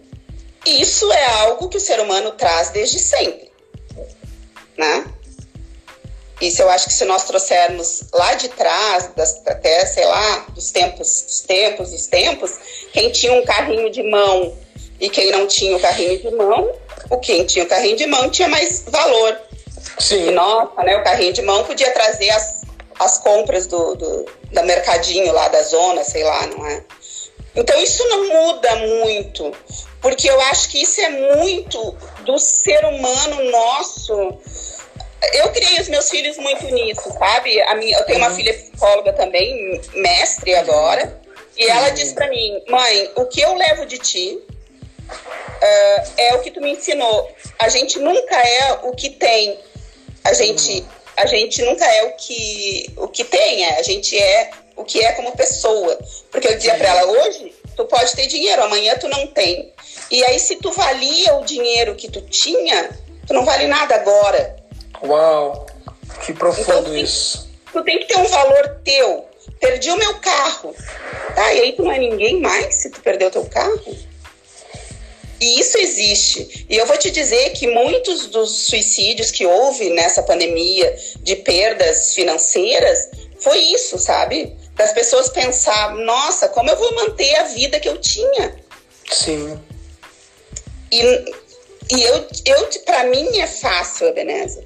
[0.66, 3.52] Isso é algo que o ser humano traz desde sempre,
[4.76, 5.04] né?
[6.40, 10.70] Isso eu acho que se nós trouxermos lá de trás, das, até, sei lá, dos
[10.70, 12.52] tempos, dos tempos, dos tempos,
[12.92, 14.54] quem tinha um carrinho de mão
[15.00, 16.72] e quem não tinha o carrinho de mão,
[17.08, 19.40] o quem tinha o carrinho de mão tinha mais valor.
[19.98, 20.28] Sim.
[20.28, 22.55] E, nossa, né, o carrinho de mão podia trazer as,
[22.98, 26.84] as compras do, do, da mercadinho lá da zona, sei lá, não é?
[27.54, 29.50] Então isso não muda muito,
[30.00, 34.38] porque eu acho que isso é muito do ser humano nosso.
[35.32, 37.60] Eu criei os meus filhos muito nisso, sabe?
[37.62, 38.36] A minha, eu tenho uma uhum.
[38.36, 41.18] filha psicóloga também, mestre agora,
[41.56, 44.38] e ela diz para mim, mãe, o que eu levo de ti
[45.08, 47.34] uh, é o que tu me ensinou.
[47.58, 49.58] A gente nunca é o que tem.
[50.22, 50.84] A gente,
[51.16, 53.78] a gente nunca é o que, o que tem, é.
[53.78, 55.98] a gente é o que é como pessoa.
[56.30, 59.72] Porque eu dizia para ela, hoje tu pode ter dinheiro, amanhã tu não tem.
[60.10, 62.90] E aí, se tu valia o dinheiro que tu tinha,
[63.26, 64.56] tu não vale nada agora.
[65.02, 65.66] Uau,
[66.24, 67.48] que profundo então, isso.
[67.72, 69.26] Tu tem que ter um valor teu.
[69.58, 70.74] Perdi o meu carro.
[71.34, 73.96] Tá, e aí tu não é ninguém mais se tu perdeu o teu carro?
[75.40, 76.66] E isso existe.
[76.68, 82.14] E eu vou te dizer que muitos dos suicídios que houve nessa pandemia de perdas
[82.14, 84.56] financeiras foi isso, sabe?
[84.74, 88.56] Das pessoas pensar, nossa, como eu vou manter a vida que eu tinha?
[89.10, 89.60] Sim.
[90.90, 91.02] E,
[91.90, 94.64] e eu, eu para mim é fácil, Ebenezer.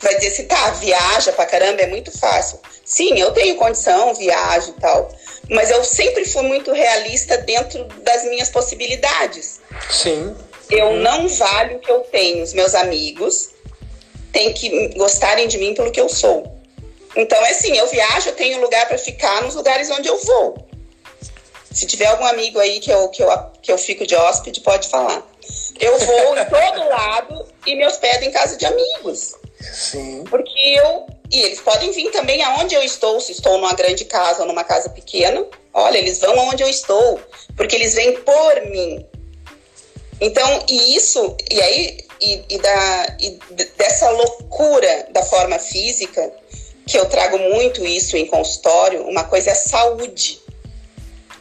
[0.00, 2.58] Vai dizer assim, tá, viaja pra caramba, é muito fácil.
[2.84, 5.10] Sim, eu tenho condição, viajo e tal
[5.50, 9.60] mas eu sempre fui muito realista dentro das minhas possibilidades.
[9.90, 10.34] Sim.
[10.70, 12.44] Eu não valho o que eu tenho.
[12.44, 13.50] Os meus amigos
[14.32, 16.56] têm que gostarem de mim pelo que eu sou.
[17.16, 20.68] Então, é assim, eu viajo, eu tenho lugar para ficar nos lugares onde eu vou.
[21.72, 23.28] Se tiver algum amigo aí que eu, que eu,
[23.60, 25.26] que eu fico de hóspede, pode falar.
[25.80, 29.34] Eu vou em todo lado e me hospedo em casa de amigos.
[29.60, 30.22] Sim.
[30.30, 34.42] Porque eu e eles podem vir também aonde eu estou, se estou numa grande casa
[34.42, 35.46] ou numa casa pequena.
[35.72, 37.20] Olha, eles vão aonde eu estou,
[37.56, 39.06] porque eles vêm por mim.
[40.20, 43.38] Então, e isso, e aí, e, e, da, e
[43.76, 46.32] dessa loucura da forma física,
[46.86, 50.40] que eu trago muito isso em consultório, uma coisa é saúde.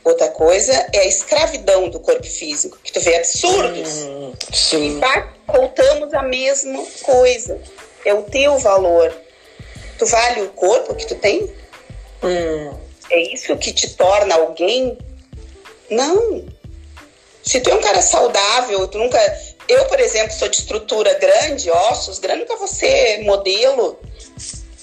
[0.04, 3.90] Outra coisa é a escravidão do corpo físico, que tu vê absurdos.
[4.04, 5.00] Hum, sim.
[5.00, 7.60] E voltamos à mesma coisa.
[8.06, 9.14] É o teu valor.
[10.00, 11.54] Tu vale o corpo que tu tem?
[12.24, 12.74] Hum.
[13.12, 14.98] É isso que te torna alguém?
[15.90, 16.46] Não.
[17.44, 19.20] Se tu é um cara saudável, tu nunca.
[19.68, 24.00] Eu, por exemplo, sou de estrutura grande, ossos grandes, nunca vou ser modelo.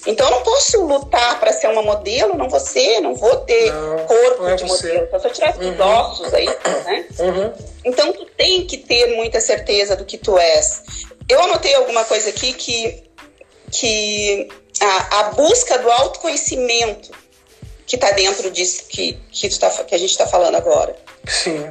[0.06, 3.72] Então eu não posso lutar para ser uma modelo, não vou ser, não vou ter
[3.72, 4.88] não, corpo não é de você.
[4.88, 5.08] modelo.
[5.10, 5.72] Só se eu tivesse uhum.
[5.72, 7.06] os ossos aí, né?
[7.18, 7.52] Uhum.
[7.84, 10.82] Então tu tem que ter muita certeza do que tu és.
[11.28, 13.02] Eu anotei alguma coisa aqui que,
[13.72, 14.48] que
[14.80, 17.10] a, a busca do autoconhecimento
[17.86, 20.96] que está dentro disso que, que, tu tá, que a gente está falando agora.
[21.26, 21.64] Sim.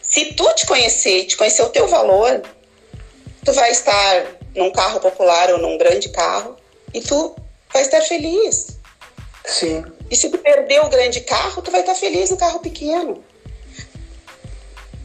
[0.00, 2.42] Se tu te conhecer, te conhecer o teu valor,
[3.44, 6.56] tu vai estar num carro popular ou num grande carro
[6.94, 7.36] e tu
[7.72, 8.78] vai estar feliz.
[9.44, 9.84] Sim.
[10.10, 13.22] E se tu perder o grande carro, tu vai estar feliz no carro pequeno.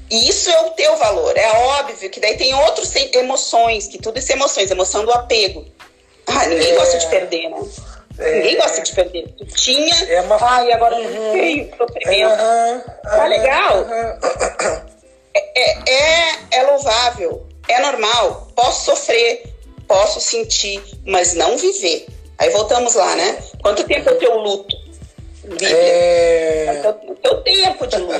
[0.09, 1.35] E isso é o teu valor.
[1.35, 5.65] É óbvio que daí tem outras emoções, que tudo isso é emoções, emoção do apego.
[6.27, 6.75] Ah, ninguém é...
[6.75, 7.61] gosta de perder, né?
[8.19, 8.35] É...
[8.35, 9.27] Ninguém gosta de perder.
[9.37, 10.37] Tu tinha, é uma...
[10.41, 11.31] ai, agora não uhum.
[11.33, 12.31] sei, sofrimento.
[12.31, 12.81] Uhum.
[13.03, 13.77] Tá legal.
[13.77, 14.93] Uhum.
[15.35, 18.47] É, é, é louvável, é normal.
[18.55, 19.43] Posso sofrer,
[19.87, 22.05] posso sentir, mas não viver.
[22.37, 23.37] Aí voltamos lá, né?
[23.61, 24.75] Quanto tempo é o teu luto?
[25.43, 25.69] Bíblia.
[25.69, 26.81] É...
[27.07, 28.13] O teu tempo de luto,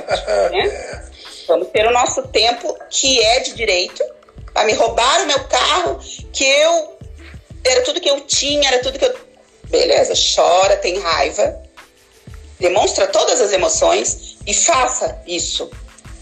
[0.52, 1.04] né?
[1.48, 4.04] Vamos ter o nosso tempo, que é de direito,
[4.54, 6.00] para me roubar o meu carro,
[6.32, 6.93] que eu.
[7.66, 9.16] Era tudo que eu tinha, era tudo que eu.
[9.66, 11.62] Beleza, chora, tem raiva,
[12.60, 15.70] demonstra todas as emoções e faça isso.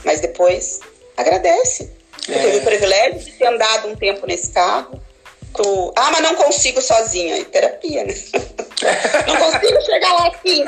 [0.06, 0.80] Mas depois
[1.18, 1.92] agradece.
[2.28, 2.40] Eu é.
[2.40, 5.02] tive o privilégio de ter andado um tempo nesse carro,
[5.54, 7.38] Tu, ah, mas não consigo sozinha.
[7.38, 8.14] E terapia, né?
[9.28, 10.64] não consigo chegar lá assim.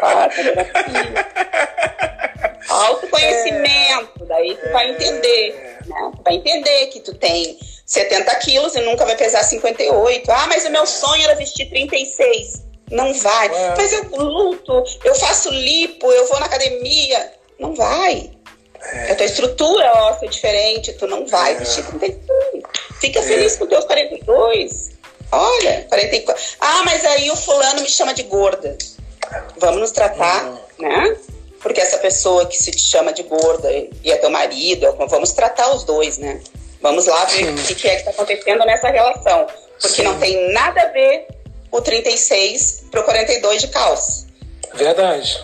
[0.00, 1.26] Ah, terapia.
[2.68, 6.12] Autoconhecimento, daí tu vai entender, né?
[6.16, 10.30] Tu vai entender que tu tem 70 quilos e nunca vai pesar 58.
[10.30, 12.62] Ah, mas o meu sonho era vestir 36.
[12.90, 13.48] Não vai.
[13.48, 13.74] É.
[13.76, 17.32] Mas eu luto, eu faço lipo, eu vou na academia.
[17.58, 18.30] Não vai.
[18.80, 19.12] É.
[19.12, 21.54] A tua estrutura óssea é diferente, tu não vai é.
[21.56, 22.62] vestir 36.
[23.00, 23.22] Fica é.
[23.22, 24.90] feliz com teus 42.
[25.30, 26.42] Olha, 44.
[26.60, 28.76] Ah, mas aí o fulano me chama de gorda.
[29.56, 31.16] Vamos nos tratar, né?
[31.62, 35.72] Porque essa pessoa que se te chama de gorda e é teu marido, vamos tratar
[35.74, 36.40] os dois, né?
[36.80, 37.72] Vamos lá ver Sim.
[37.72, 39.46] o que é que está acontecendo nessa relação.
[39.80, 40.02] Porque Sim.
[40.02, 41.28] não tem nada a ver
[41.70, 44.26] o 36 pro 42 de calça.
[44.74, 45.40] Verdade.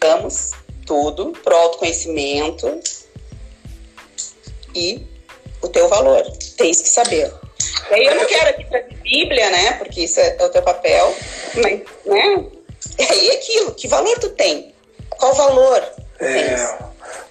[0.00, 0.52] Damos
[0.86, 2.80] tudo pro autoconhecimento
[4.74, 5.06] e
[5.60, 6.22] o teu valor.
[6.56, 7.32] Tens que saber.
[7.90, 9.72] E aí eu não quero aqui trazer Bíblia, né?
[9.74, 11.14] Porque isso é, o teu papel,
[11.54, 12.46] mas, né?
[12.98, 14.74] E aí é aquilo, que valor tu tem?
[15.10, 15.82] Qual valor?
[16.18, 16.78] É,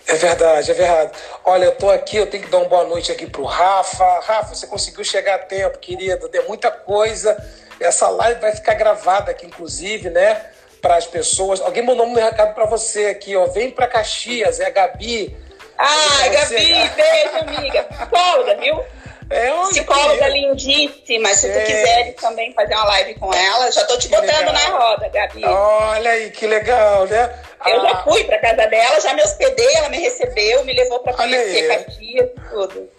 [0.08, 1.12] é verdade, é verdade.
[1.44, 4.20] Olha, eu tô aqui, eu tenho que dar uma boa noite aqui pro Rafa.
[4.20, 6.30] Rafa, você conseguiu chegar a tempo, querido.
[6.30, 7.36] Tem muita coisa.
[7.80, 10.50] Essa live vai ficar gravada aqui, inclusive, né?
[10.82, 11.60] Para as pessoas.
[11.62, 13.48] Alguém mandou um recado para você aqui, ó.
[13.48, 15.36] Vem para Caxias, é a Gabi.
[15.78, 17.84] Ah, Gabi, beijo, amiga.
[17.84, 18.84] Psicóloga, viu?
[19.30, 21.34] É Psicóloga lindíssima.
[21.34, 24.54] Se tu quiser também fazer uma live com ela, já tô te que botando legal.
[24.54, 25.44] na roda, Gabi.
[25.46, 27.34] Olha aí, que legal, né?
[27.66, 27.90] Eu ah.
[27.90, 31.68] já fui pra casa dela, já me hospedei, ela me recebeu, me levou pra conhecer
[31.68, 32.90] Caxias e tudo.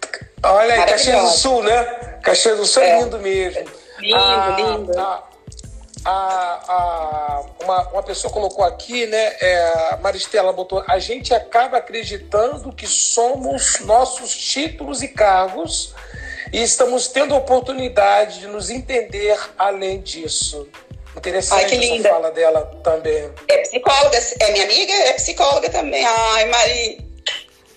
[0.43, 1.83] Olha aí, Caxias do Sul, né?
[2.21, 3.65] Caxias do Sul é, é lindo mesmo.
[3.99, 4.99] Lindo, ah, lindo.
[4.99, 5.23] Ah,
[6.05, 6.11] a,
[6.67, 9.35] a, uma, uma pessoa colocou aqui, né?
[9.39, 15.93] É, a Maristela botou: a gente acaba acreditando que somos nossos títulos e cargos
[16.51, 20.67] e estamos tendo a oportunidade de nos entender além disso.
[21.15, 22.09] Interessante Ai, que linda.
[22.09, 23.31] essa fala dela também.
[23.47, 26.05] É psicóloga, é minha amiga, é psicóloga também.
[26.05, 27.07] Ai, Mari.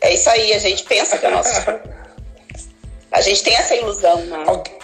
[0.02, 1.50] É isso aí, a gente pensa que é nosso.
[3.10, 4.44] a gente tem essa ilusão, né?
[4.46, 4.80] Alguém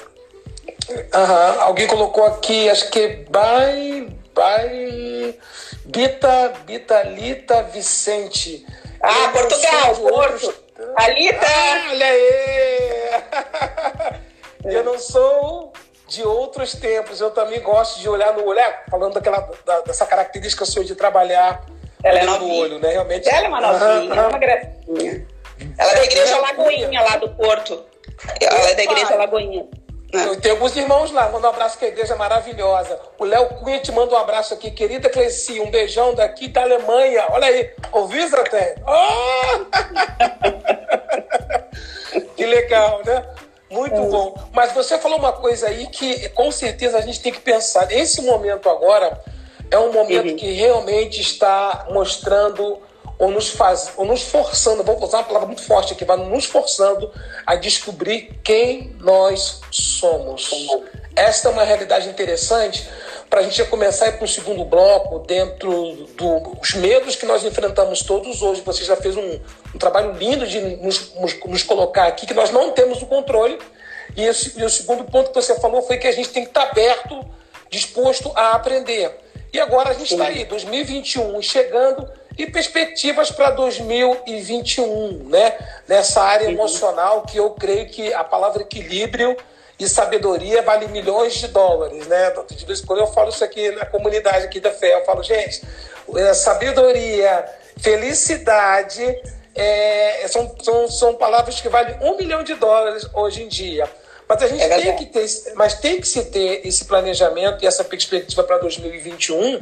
[0.88, 1.60] Uhum.
[1.62, 5.38] Alguém colocou aqui, acho que by, by
[5.84, 8.64] Bita, Bitalita Vicente.
[9.02, 10.65] Ah, Portugal, Porto.
[10.78, 10.96] Outros...
[10.96, 11.46] Alita!
[11.46, 13.22] Ah, olha aí!
[14.64, 15.72] eu não sou
[16.08, 20.06] de outros tempos, eu também gosto de olhar no olho, é, falando daquela, da, dessa
[20.06, 21.64] característica sua de trabalhar
[22.02, 22.92] ela é no olho, né?
[22.92, 23.28] Realmente.
[23.28, 24.28] Ela é uma novinha, uhum.
[24.28, 25.26] uma gracinha.
[25.78, 27.84] Ela é da igreja Lagoinha, lá do Porto.
[28.40, 29.66] Ela é da igreja Lagoinha.
[30.12, 30.26] É.
[30.28, 32.98] Eu tenho alguns irmãos lá, manda um abraço que a igreja é maravilhosa.
[33.18, 37.26] O Léo Cunha te manda um abraço aqui, querida Cleci, um beijão daqui da Alemanha.
[37.30, 38.76] Olha aí, ouviu, até?
[38.86, 39.66] Oh!
[42.36, 43.24] que legal, né?
[43.70, 44.06] Muito é.
[44.06, 44.34] bom.
[44.52, 47.86] Mas você falou uma coisa aí que com certeza a gente tem que pensar.
[47.86, 49.20] Nesse momento agora,
[49.70, 50.36] é um momento uhum.
[50.36, 52.80] que realmente está mostrando
[53.18, 56.44] ou nos faz, ou nos forçando, vou usar uma palavra muito forte aqui, vai nos
[56.44, 57.10] forçando
[57.46, 60.50] a descobrir quem nós somos.
[61.14, 62.86] Esta é uma realidade interessante
[63.30, 67.42] para a gente começar a ir para o segundo bloco, dentro dos medos que nós
[67.42, 68.60] enfrentamos todos hoje.
[68.60, 69.40] Você já fez um,
[69.74, 73.58] um trabalho lindo de nos, nos, nos, colocar aqui, que nós não temos o controle.
[74.14, 76.50] E, esse, e o segundo ponto que você falou foi que a gente tem que
[76.50, 77.24] estar aberto,
[77.70, 79.10] disposto a aprender.
[79.52, 85.56] E agora a gente está aí, 2021, chegando e perspectivas para 2021, né?
[85.88, 89.36] Nessa área emocional que eu creio que a palavra equilíbrio
[89.78, 92.32] e sabedoria vale milhões de dólares, né?
[92.50, 95.22] De vez em quando eu falo isso aqui na comunidade aqui da fé, eu falo,
[95.22, 95.62] gente,
[96.16, 97.44] é, sabedoria,
[97.78, 99.04] felicidade
[99.54, 103.88] é, são, são, são palavras que valem um milhão de dólares hoje em dia.
[104.28, 107.66] Mas a gente é tem que ter, mas tem que se ter esse planejamento e
[107.66, 109.60] essa perspectiva para 2021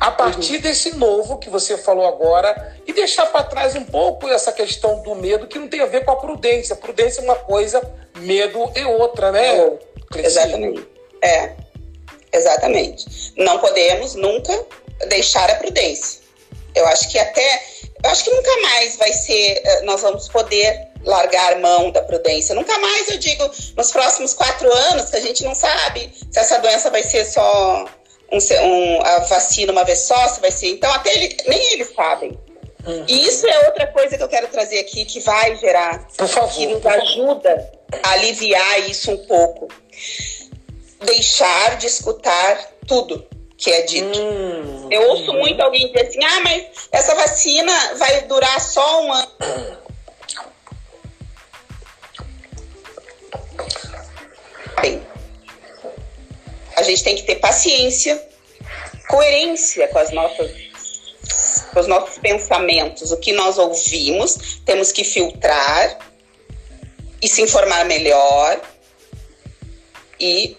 [0.00, 0.60] a partir uhum.
[0.60, 5.14] desse novo que você falou agora e deixar para trás um pouco essa questão do
[5.14, 6.74] medo que não tem a ver com a prudência.
[6.74, 7.80] Prudência é uma coisa,
[8.16, 9.56] medo é outra, né?
[9.56, 9.78] É,
[10.16, 10.88] exatamente.
[11.22, 11.52] É.
[12.32, 13.32] Exatamente.
[13.36, 14.66] Não podemos nunca
[15.08, 16.20] deixar a prudência.
[16.74, 17.62] Eu acho que até
[18.02, 22.54] eu acho que nunca mais vai ser, eh, nós vamos poder largar mão da prudência.
[22.54, 26.58] Nunca mais, eu digo, nos próximos quatro anos, que a gente não sabe se essa
[26.58, 27.86] doença vai ser só
[28.32, 30.68] um, um, a vacina uma vez só, se vai ser.
[30.68, 32.38] Então, até ele, nem eles sabem.
[32.86, 33.04] Uhum.
[33.06, 36.66] E isso é outra coisa que eu quero trazer aqui, que vai gerar, favor, que
[36.66, 39.68] nos ajuda a aliviar isso um pouco.
[41.04, 43.26] Deixar de escutar tudo
[43.60, 44.18] que é dito.
[44.18, 45.38] Hum, eu ouço hum.
[45.38, 49.30] muito alguém dizer assim: ah, mas essa vacina vai durar só um ano.
[54.80, 55.02] Bem,
[56.76, 58.22] a gente tem que ter paciência,
[59.08, 60.50] coerência com as nossas
[61.72, 65.98] com os nossos pensamentos, o que nós ouvimos, temos que filtrar
[67.22, 68.60] e se informar melhor
[70.18, 70.56] e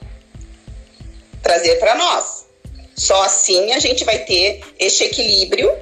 [1.42, 2.46] trazer para nós.
[2.96, 5.76] Só assim a gente vai ter este equilíbrio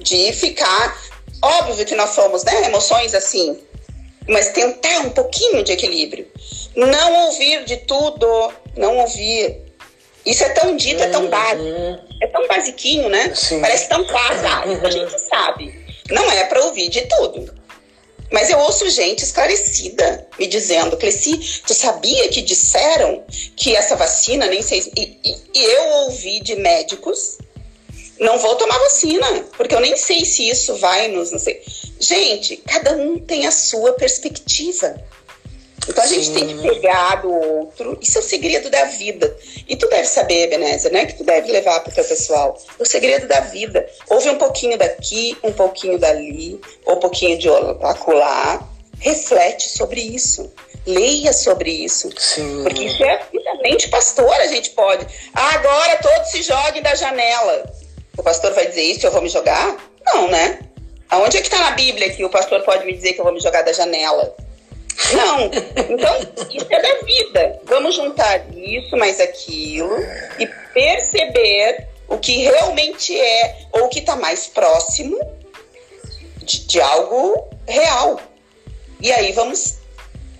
[0.00, 0.96] de ficar.
[1.42, 2.66] Óbvio que nós somos, né?
[2.66, 3.60] Emoções assim,
[4.28, 6.30] mas tentar um pouquinho de equilíbrio.
[6.76, 9.68] Não ouvir de tudo, não ouvir.
[10.24, 11.30] Isso é tão dito, é tão uhum.
[11.30, 11.64] básico.
[12.20, 13.34] É tão basiquinho, né?
[13.34, 13.60] Sim.
[13.60, 14.06] Parece tão.
[14.10, 15.86] Ah, a gente sabe.
[16.10, 17.58] Não é para ouvir de tudo.
[18.30, 23.24] Mas eu ouço gente esclarecida me dizendo, Cleci, tu sabia que disseram
[23.56, 24.80] que essa vacina nem sei.
[24.96, 27.38] E, e, e, eu ouvi de médicos,
[28.20, 29.26] não vou tomar vacina,
[29.56, 31.32] porque eu nem sei se isso vai nos.
[31.32, 31.62] Não sei.
[31.98, 35.02] Gente, cada um tem a sua perspectiva.
[35.88, 37.98] Então a gente tem que pegar do outro.
[38.00, 39.34] Isso é o segredo da vida.
[39.66, 41.06] E tu deve saber, Ebenezer, né?
[41.06, 42.58] Que tu deve levar pro teu pessoal.
[42.78, 43.88] O segredo da vida.
[44.10, 48.68] Ouve um pouquinho daqui, um pouquinho dali, ou um pouquinho de acolá.
[49.00, 50.52] Reflete sobre isso.
[50.86, 52.10] Leia sobre isso.
[52.18, 52.62] Sim.
[52.62, 55.06] Porque isso é finalmente pastor, a gente pode.
[55.34, 57.72] Ah, agora todos se joguem da janela.
[58.16, 59.76] O pastor vai dizer isso, eu vou me jogar?
[60.04, 60.60] Não, né?
[61.10, 63.32] Aonde é que está na Bíblia que o pastor pode me dizer que eu vou
[63.32, 64.34] me jogar da janela?
[65.12, 65.44] Não.
[65.88, 67.60] Então, isso é da vida.
[67.64, 69.96] Vamos juntar isso mais aquilo
[70.38, 75.18] e perceber o que realmente é ou o que está mais próximo
[76.42, 78.20] de, de, algo real.
[79.00, 79.78] E aí vamos,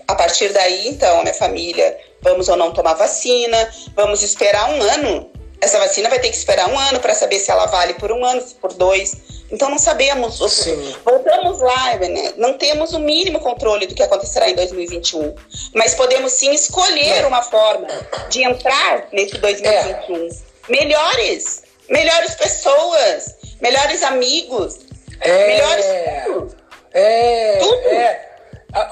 [0.07, 5.31] a partir daí, então, minha família, vamos ou não tomar vacina, vamos esperar um ano.
[5.61, 8.23] Essa vacina vai ter que esperar um ano para saber se ela vale por um
[8.23, 9.17] ano, por dois
[9.51, 10.37] então não sabemos.
[10.51, 10.95] Sim.
[11.03, 12.33] Voltamos lá, né?
[12.37, 15.35] não temos o mínimo controle do que acontecerá em 2021.
[15.73, 17.27] Mas podemos sim escolher é.
[17.27, 17.87] uma forma
[18.29, 20.27] de entrar nesse 2021.
[20.27, 20.29] É.
[20.69, 24.79] Melhores, melhores pessoas, melhores amigos,
[25.19, 25.47] é.
[25.47, 25.85] melhores
[26.25, 26.55] tudo.
[26.93, 27.87] É, tudo.
[27.87, 28.29] É.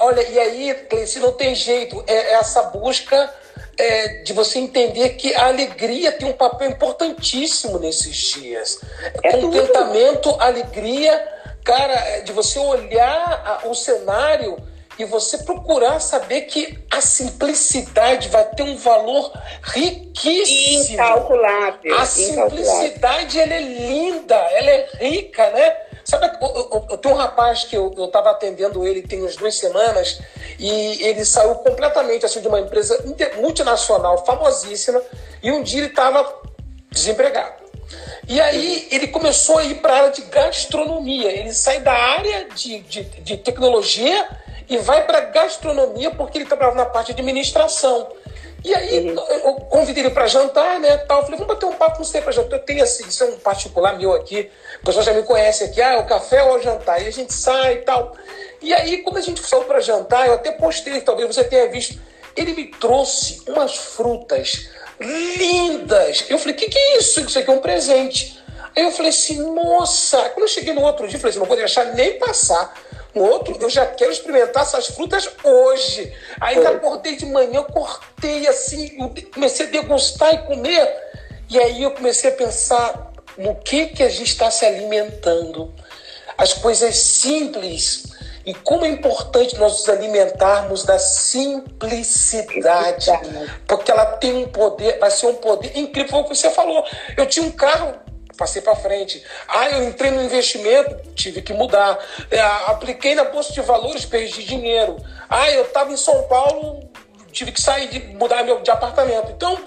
[0.00, 2.02] Olha, e aí, Cleice, não tem jeito.
[2.08, 3.32] É essa busca
[3.78, 8.80] é, de você entender que a alegria tem um papel importantíssimo nesses dias.
[9.22, 10.42] É Contentamento, tudo.
[10.42, 11.28] alegria,
[11.64, 14.56] cara, é de você olhar o cenário
[14.98, 20.94] e você procurar saber que a simplicidade vai ter um valor riquíssimo.
[20.94, 21.96] Incalculável.
[21.96, 25.87] A simplicidade ela é linda, ela é rica, né?
[26.08, 29.54] Sabe, eu, eu, eu tenho um rapaz que eu estava atendendo ele tem umas duas
[29.56, 30.18] semanas
[30.58, 33.04] e ele saiu completamente assim, de uma empresa
[33.36, 35.02] multinacional famosíssima
[35.42, 36.34] e um dia ele estava
[36.90, 37.62] desempregado.
[38.26, 41.30] E aí ele começou a ir para a área de gastronomia.
[41.30, 44.30] Ele sai da área de, de, de tecnologia
[44.66, 48.08] e vai para gastronomia porque ele trabalhava na parte de administração.
[48.64, 49.24] E aí uhum.
[49.44, 50.96] eu convidei ele para jantar, né?
[50.98, 51.18] Tal.
[51.18, 52.56] Eu falei, vamos bater um papo, não sei para jantar.
[52.56, 54.50] Eu tenho assim, isso é um particular meu aqui.
[54.82, 57.02] O pessoal já me conhece aqui, ah, é o café ou o jantar.
[57.02, 58.16] E a gente sai e tal.
[58.60, 62.00] E aí, quando a gente saiu para jantar, eu até postei, talvez você tenha visto,
[62.36, 64.68] ele me trouxe umas frutas
[65.00, 66.24] lindas.
[66.28, 67.20] Eu falei, o que, que é isso?
[67.20, 68.42] Isso aqui é um presente.
[68.74, 71.46] Aí eu falei assim, moça, quando eu cheguei no outro dia, eu falei assim, não
[71.46, 72.74] vou deixar nem passar.
[73.18, 76.12] Outro, eu já quero experimentar essas frutas hoje.
[76.40, 78.96] Aí acordei de manhã, cortei assim,
[79.32, 80.88] comecei a degustar e comer.
[81.48, 85.72] E aí eu comecei a pensar no que, que a gente está se alimentando.
[86.36, 88.08] As coisas simples
[88.48, 93.10] e como é importante nós nos alimentarmos da simplicidade,
[93.66, 96.12] porque ela tem um poder, vai ser um poder incrível.
[96.12, 96.82] Foi o que você falou.
[97.14, 97.92] Eu tinha um carro,
[98.38, 99.22] passei para frente.
[99.48, 101.98] Ah, eu entrei no investimento, tive que mudar.
[102.30, 104.96] É, apliquei na bolsa de valores, perdi dinheiro.
[105.28, 106.88] Ah, eu estava em São Paulo,
[107.32, 109.32] tive que sair de mudar meu de apartamento.
[109.32, 109.58] Então,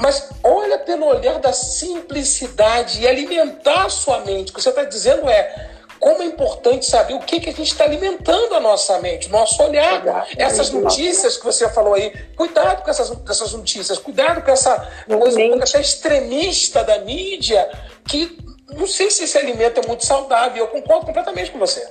[0.00, 4.52] mas olha pelo olhar da simplicidade e alimentar a sua mente.
[4.52, 7.72] O que você está dizendo é como é importante saber o que, que a gente
[7.72, 10.26] está alimentando a nossa mente, nosso olhar.
[10.36, 15.40] Essas notícias que você falou aí, cuidado com essas, essas notícias, cuidado com essa coisa
[15.40, 17.70] um até extremista da mídia,
[18.08, 18.38] que
[18.70, 20.64] não sei se esse alimento é muito saudável.
[20.64, 21.86] Eu concordo completamente com você.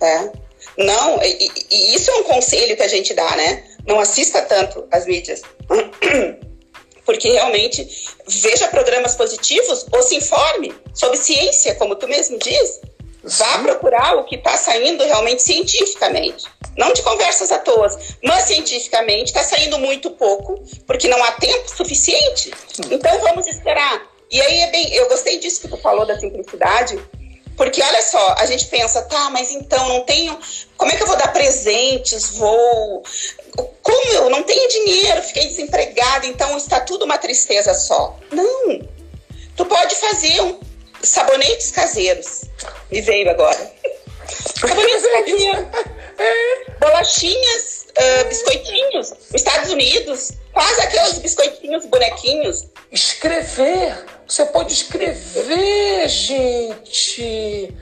[0.00, 0.30] É.
[0.76, 3.64] Não, e, e isso é um conselho que a gente dá, né?
[3.86, 5.42] Não assista tanto as mídias.
[7.04, 7.88] porque realmente
[8.26, 12.80] veja programas positivos ou se informe sobre ciência, como tu mesmo diz.
[13.24, 16.44] Vá procurar o que está saindo realmente cientificamente.
[16.76, 17.88] Não de conversas à toa,
[18.24, 22.52] mas cientificamente está saindo muito pouco, porque não há tempo suficiente.
[22.90, 24.11] Então vamos esperar.
[24.32, 26.98] E aí é bem, eu gostei disso que tu falou da simplicidade,
[27.54, 30.38] porque olha só, a gente pensa, tá, mas então não tenho.
[30.78, 32.30] Como é que eu vou dar presentes?
[32.38, 33.02] Vou.
[33.82, 38.18] Como eu não tenho dinheiro, fiquei desempregada, então está tudo uma tristeza só.
[38.30, 38.80] Não.
[39.54, 40.60] Tu pode fazer um
[41.02, 42.44] sabonetes caseiros.
[42.90, 43.70] Me veio agora.
[44.58, 45.66] sabonetes caseiros.
[46.80, 49.12] Bolachinhas, uh, biscoitinhos.
[49.34, 52.66] Estados Unidos, faz aqueles biscoitinhos, bonequinhos.
[52.90, 54.21] Escrever.
[54.32, 57.76] Você pode escrever, gente.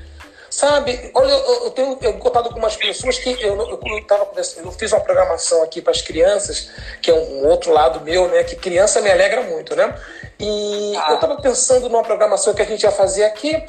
[0.51, 4.29] Sabe, olha, eu, eu tenho eu contado com algumas pessoas que eu, eu, eu, tava
[4.57, 6.69] eu fiz uma programação aqui para as crianças,
[7.01, 8.43] que é um outro lado meu, né?
[8.43, 9.97] Que criança me alegra muito, né?
[10.41, 11.11] E ah.
[11.11, 13.65] eu estava pensando numa programação que a gente ia fazer aqui,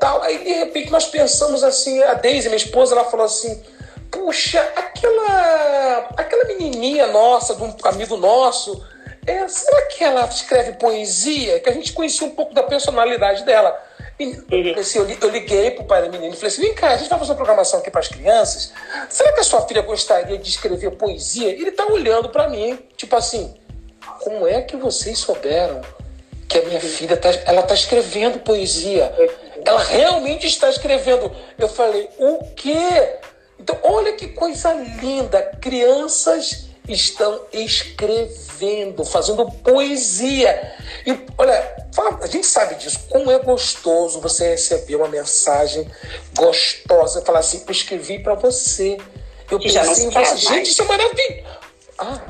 [0.00, 0.20] tal.
[0.22, 3.62] Aí de repente nós pensamos assim, a Deise, minha esposa, ela falou assim:
[4.10, 8.84] puxa, aquela, aquela menininha nossa, de um amigo nosso,
[9.28, 11.60] é, será que ela escreve poesia?
[11.60, 13.78] Que a gente conhecia um pouco da personalidade dela.
[14.18, 14.34] E,
[14.78, 17.18] assim, eu, liguei pro pai da menina e falei assim: vem cá, a gente vai
[17.18, 18.72] fazer uma programação aqui para as crianças.
[19.08, 21.50] Será que a sua filha gostaria de escrever poesia?
[21.50, 23.54] Ele tá olhando para mim, tipo assim:
[24.20, 25.82] como é que vocês souberam
[26.48, 29.14] que a minha filha tá, ela tá escrevendo poesia?
[29.64, 31.30] Ela realmente está escrevendo.
[31.56, 33.18] Eu falei: o quê?
[33.60, 35.42] Então, olha que coisa linda!
[35.60, 40.74] Crianças estão escrevendo, fazendo poesia.
[41.06, 41.76] E olha,
[42.22, 45.88] a gente sabe disso, como é gostoso você receber uma mensagem
[46.36, 48.98] gostosa, falar assim, eu escrevi para você.
[49.50, 50.36] Eu pensei em você.
[50.36, 51.44] Gente, isso é maravilhoso.
[51.98, 52.20] Ah,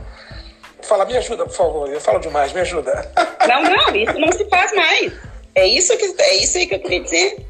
[0.83, 1.89] fala, me ajuda, por favor.
[1.91, 3.11] Eu falo demais, me ajuda.
[3.47, 5.11] Não, não, isso não se faz mais.
[5.55, 7.47] É isso que é isso aí que eu queria dizer.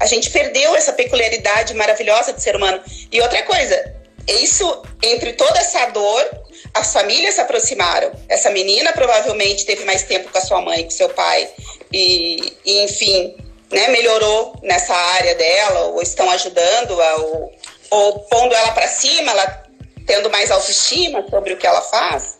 [0.00, 2.80] A gente perdeu essa peculiaridade maravilhosa do ser humano.
[3.10, 3.94] E outra coisa,
[4.26, 6.41] isso entre toda essa dor,
[6.74, 8.12] as famílias se aproximaram.
[8.28, 11.48] Essa menina provavelmente teve mais tempo com a sua mãe, com seu pai,
[11.92, 13.36] e, e enfim,
[13.70, 17.52] né, melhorou nessa área dela, ou estão ajudando, a, ou,
[17.90, 19.62] ou pondo ela para cima, ela
[20.06, 22.38] tendo mais autoestima sobre o que ela faz.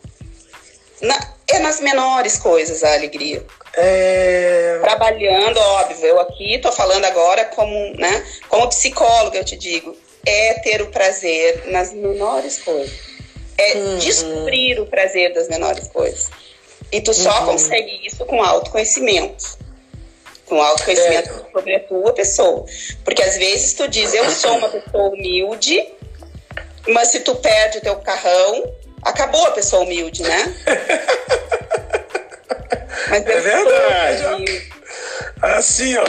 [1.01, 3.45] Na, é nas menores coisas a alegria.
[3.75, 4.79] É...
[4.81, 10.55] Trabalhando, óbvio, eu aqui estou falando agora como, né, como psicóloga, eu te digo, é
[10.55, 13.12] ter o prazer nas menores coisas
[13.57, 13.97] é uhum.
[13.97, 16.29] descobrir o prazer das menores coisas.
[16.91, 17.45] E tu só uhum.
[17.47, 19.57] consegue isso com autoconhecimento.
[20.45, 21.51] Com autoconhecimento é.
[21.51, 22.65] sobre a tua pessoa.
[23.03, 25.87] Porque às vezes tu diz, eu sou uma pessoa humilde,
[26.89, 30.55] mas se tu perde o teu carrão, acabou a pessoa humilde, né?
[33.09, 34.71] mas é verdade.
[35.41, 36.05] Assim, ó.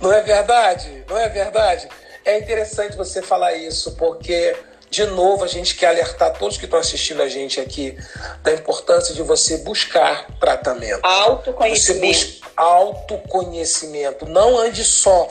[0.00, 1.04] Não é verdade?
[1.08, 1.88] Não é verdade?
[2.24, 4.54] É interessante você falar isso, porque
[4.90, 7.96] de novo, a gente quer alertar todos que estão assistindo a gente aqui
[8.42, 11.00] da importância de você buscar tratamento.
[11.02, 12.18] Autoconhecimento.
[12.18, 14.26] Você busca autoconhecimento.
[14.26, 15.28] Não ande só.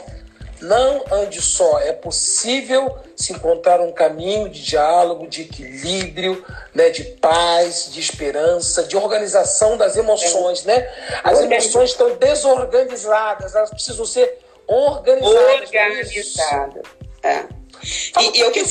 [0.61, 1.79] Não ande só.
[1.79, 6.43] É possível se encontrar um caminho de diálogo, de equilíbrio,
[6.73, 10.87] né, de paz, de esperança, de organização das emoções, né?
[11.23, 15.61] As emoções estão desorganizadas, elas precisam ser organizadas.
[15.61, 16.83] Organizadas.
[17.23, 17.45] É.
[18.19, 18.65] E, e eu que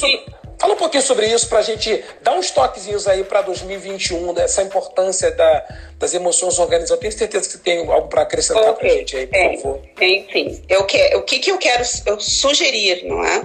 [0.58, 4.62] Fala um pouquinho sobre isso para a gente dar uns toquezinhos aí para 2021, dessa
[4.62, 5.64] importância da,
[5.98, 6.98] das emoções organizadas.
[6.98, 8.74] Tenho certeza que você tem algo para acrescentar okay.
[8.74, 9.80] para a gente aí, por tem, favor.
[9.96, 10.64] Tem, sim.
[10.68, 13.42] Eu que, o que, que eu quero eu sugerir, não é?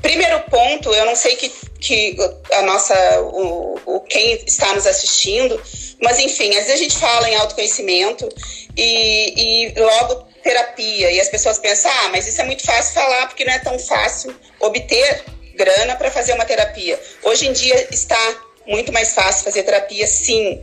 [0.00, 1.48] Primeiro ponto, eu não sei que,
[1.80, 2.16] que
[2.52, 5.60] a nossa, o, o, quem está nos assistindo,
[6.00, 8.28] mas enfim, às vezes a gente fala em autoconhecimento
[8.76, 13.26] e, e logo terapia, e as pessoas pensam, ah, mas isso é muito fácil falar,
[13.26, 15.24] porque não é tão fácil obter
[15.56, 17.00] grana para fazer uma terapia.
[17.22, 18.18] Hoje em dia está
[18.66, 20.62] muito mais fácil fazer terapia, sim.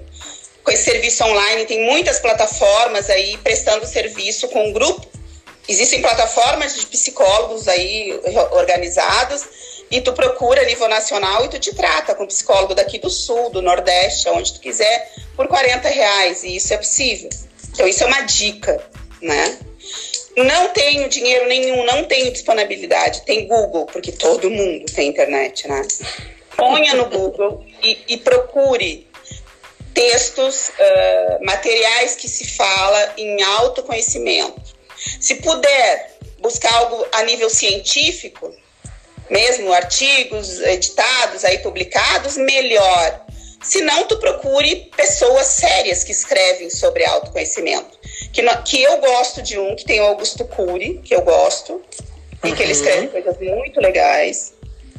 [0.63, 5.05] Com esse serviço online, tem muitas plataformas aí prestando serviço com um grupo.
[5.67, 8.19] Existem plataformas de psicólogos aí
[8.51, 9.43] organizados
[9.89, 13.49] e tu procura a nível nacional e tu te trata com psicólogo daqui do sul,
[13.49, 16.43] do nordeste, onde tu quiser, por 40 reais.
[16.43, 17.29] E isso é possível.
[17.71, 18.83] Então, isso é uma dica,
[19.21, 19.57] né?
[20.36, 23.21] Não tenho dinheiro nenhum, não tenho disponibilidade.
[23.23, 25.81] Tem Google, porque todo mundo tem internet, né?
[26.57, 29.07] Ponha no Google e, e procure
[29.93, 34.73] textos, uh, materiais que se fala em autoconhecimento.
[35.19, 38.53] Se puder buscar algo a nível científico,
[39.29, 43.25] mesmo artigos editados aí publicados, melhor.
[43.61, 47.92] Se não, tu procure pessoas sérias que escrevem sobre autoconhecimento.
[48.32, 51.82] Que, que eu gosto de um, que tem o Augusto Cury, que eu gosto,
[52.43, 52.80] e que ele uhum.
[52.80, 54.53] escreve coisas muito legais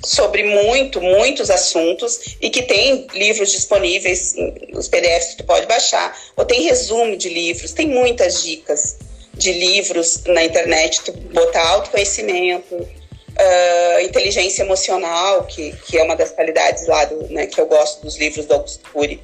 [0.04, 4.34] sobre muito, muitos assuntos e que tem livros disponíveis,
[4.74, 8.98] os PDFs que tu pode baixar, ou tem resumo de livros, tem muitas dicas
[9.32, 16.30] de livros na internet, tu botar autoconhecimento, uh, inteligência emocional, que, que é uma das
[16.30, 19.20] qualidades lá do, né, que eu gosto dos livros do Augusto Cury,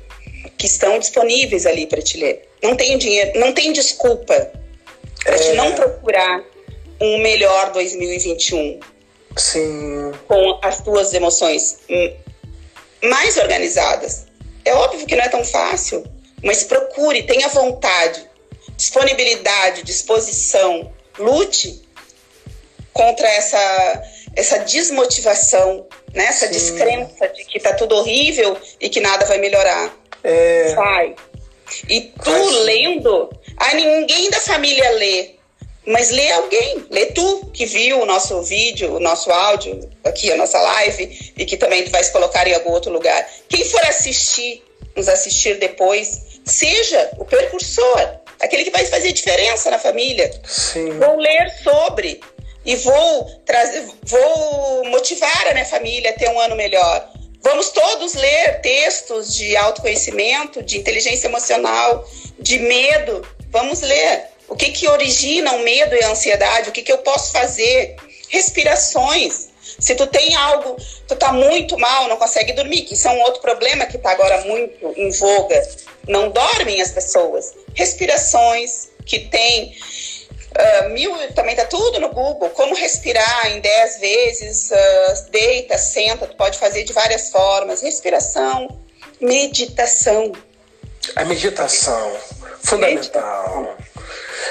[0.56, 2.49] que estão disponíveis ali para te ler.
[2.62, 4.52] Não tem dinheiro, não tem desculpa
[5.24, 5.38] para é...
[5.38, 6.42] te não procurar
[7.00, 8.80] um melhor 2021.
[9.36, 10.12] Sim.
[10.26, 11.80] Com as tuas emoções
[13.02, 14.26] mais organizadas.
[14.64, 16.04] É óbvio que não é tão fácil,
[16.42, 18.28] mas procure, tenha vontade,
[18.76, 21.82] disponibilidade, disposição, lute
[22.92, 24.02] contra essa,
[24.36, 26.24] essa desmotivação, né?
[26.24, 26.52] essa Sim.
[26.52, 29.94] descrença de que tá tudo horrível e que nada vai melhorar.
[30.22, 30.74] É...
[30.74, 31.14] Sai.
[31.88, 35.30] E tu lendo, ah, ninguém da família lê,
[35.86, 40.36] mas lê alguém, lê tu que viu o nosso vídeo, o nosso áudio, aqui a
[40.36, 43.28] nossa live, e que também tu vais colocar em algum outro lugar.
[43.48, 44.62] Quem for assistir,
[44.96, 50.30] nos assistir depois, seja o percursor, aquele que vai fazer diferença na família.
[50.46, 50.98] Sim.
[50.98, 52.20] Vou ler sobre,
[52.64, 57.08] e vou trazer, vou motivar a minha família a ter um ano melhor.
[57.42, 62.06] Vamos todos ler textos de autoconhecimento, de inteligência emocional,
[62.38, 63.26] de medo.
[63.50, 64.24] Vamos ler.
[64.48, 66.68] O que que origina o medo e a ansiedade?
[66.68, 67.96] O que que eu posso fazer?
[68.28, 69.48] Respirações.
[69.78, 70.76] Se tu tem algo,
[71.06, 74.10] tu tá muito mal, não consegue dormir, que isso é um outro problema que tá
[74.10, 75.68] agora muito em voga.
[76.08, 77.54] Não dormem as pessoas.
[77.74, 79.74] Respirações que tem
[80.50, 82.50] Uh, mil, também tá tudo no Google.
[82.50, 87.82] Como respirar em 10 vezes, uh, deita, senta, tu pode fazer de várias formas.
[87.82, 88.80] Respiração,
[89.20, 90.32] meditação.
[91.16, 92.16] A meditação,
[92.60, 93.60] fundamental.
[93.60, 93.90] Meditação.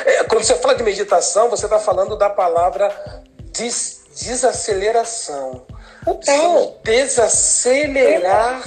[0.05, 5.65] É, quando você fala de meditação, você está falando da palavra des desaceleração.
[6.07, 8.61] Então, desacelerar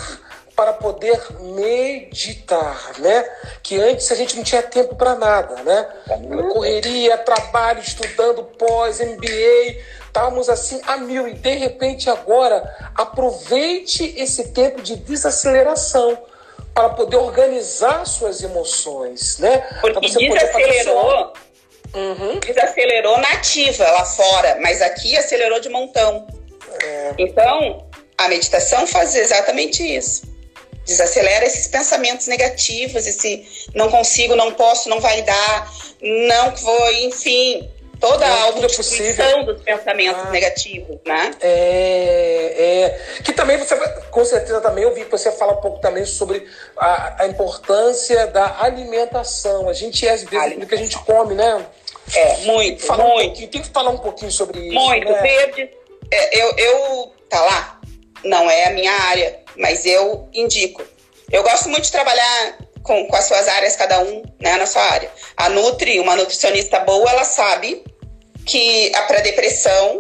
[0.55, 3.29] para poder meditar, né?
[3.63, 5.89] Que antes a gente não tinha tempo para nada, né?
[6.53, 12.63] Correria, trabalho, estudando pós, MBA, estávamos assim a mil e de repente agora
[12.95, 16.19] aproveite esse tempo de desaceleração
[16.75, 19.59] para poder organizar suas emoções, né?
[19.81, 21.33] Porque você desacelerou,
[21.95, 22.39] uhum.
[22.41, 26.27] desacelerou nativa lá fora, mas aqui acelerou de montão.
[26.83, 27.15] É.
[27.19, 27.87] Então
[28.19, 30.32] a meditação faz exatamente isso
[30.85, 37.71] desacelera esses pensamentos negativos, esse não consigo, não posso, não vai dar, não vou, enfim,
[38.03, 41.31] toda a autodestruição dos pensamentos ah, negativos, né?
[41.41, 43.77] É, é, que também você,
[44.11, 46.45] com certeza também eu vi que você fala um pouco também sobre
[46.77, 49.69] a, a importância da alimentação.
[49.69, 51.65] A gente é às vezes do que a gente come, né?
[52.15, 53.45] É, muito, tem muito.
[53.45, 54.75] Um tem que falar um pouquinho sobre isso.
[54.75, 55.23] Muito, né?
[55.23, 55.71] verde.
[56.11, 57.81] É, eu, eu, tá lá,
[58.25, 60.83] não é a minha área, mas eu indico.
[61.31, 64.83] Eu gosto muito de trabalhar com, com as suas áreas, cada um né, na sua
[64.83, 65.11] área.
[65.37, 67.85] A Nutri, uma nutricionista boa, ela sabe
[68.45, 69.99] que para depressão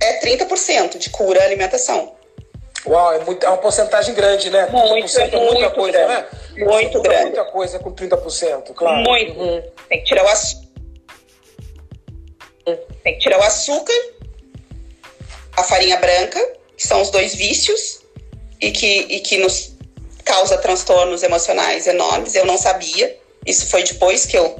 [0.00, 2.16] é 30% de cura alimentação.
[2.86, 4.66] Uau, é, muito, é uma porcentagem grande, né?
[4.70, 6.12] Muito, 30% é muita muito coisa, grande.
[6.12, 6.26] né?
[6.64, 7.24] Muito grande.
[7.24, 9.02] Muita coisa com 30%, claro.
[9.02, 9.38] Muito.
[9.38, 9.62] Uhum.
[9.88, 10.68] Tem que tirar o açúcar.
[13.02, 13.94] Tem que tirar o açúcar,
[15.56, 16.40] a farinha branca,
[16.76, 17.97] que são os dois vícios,
[18.60, 19.72] e que, e que nos
[20.24, 22.34] causa transtornos emocionais enormes.
[22.34, 23.16] Eu não sabia.
[23.46, 24.58] Isso foi depois que eu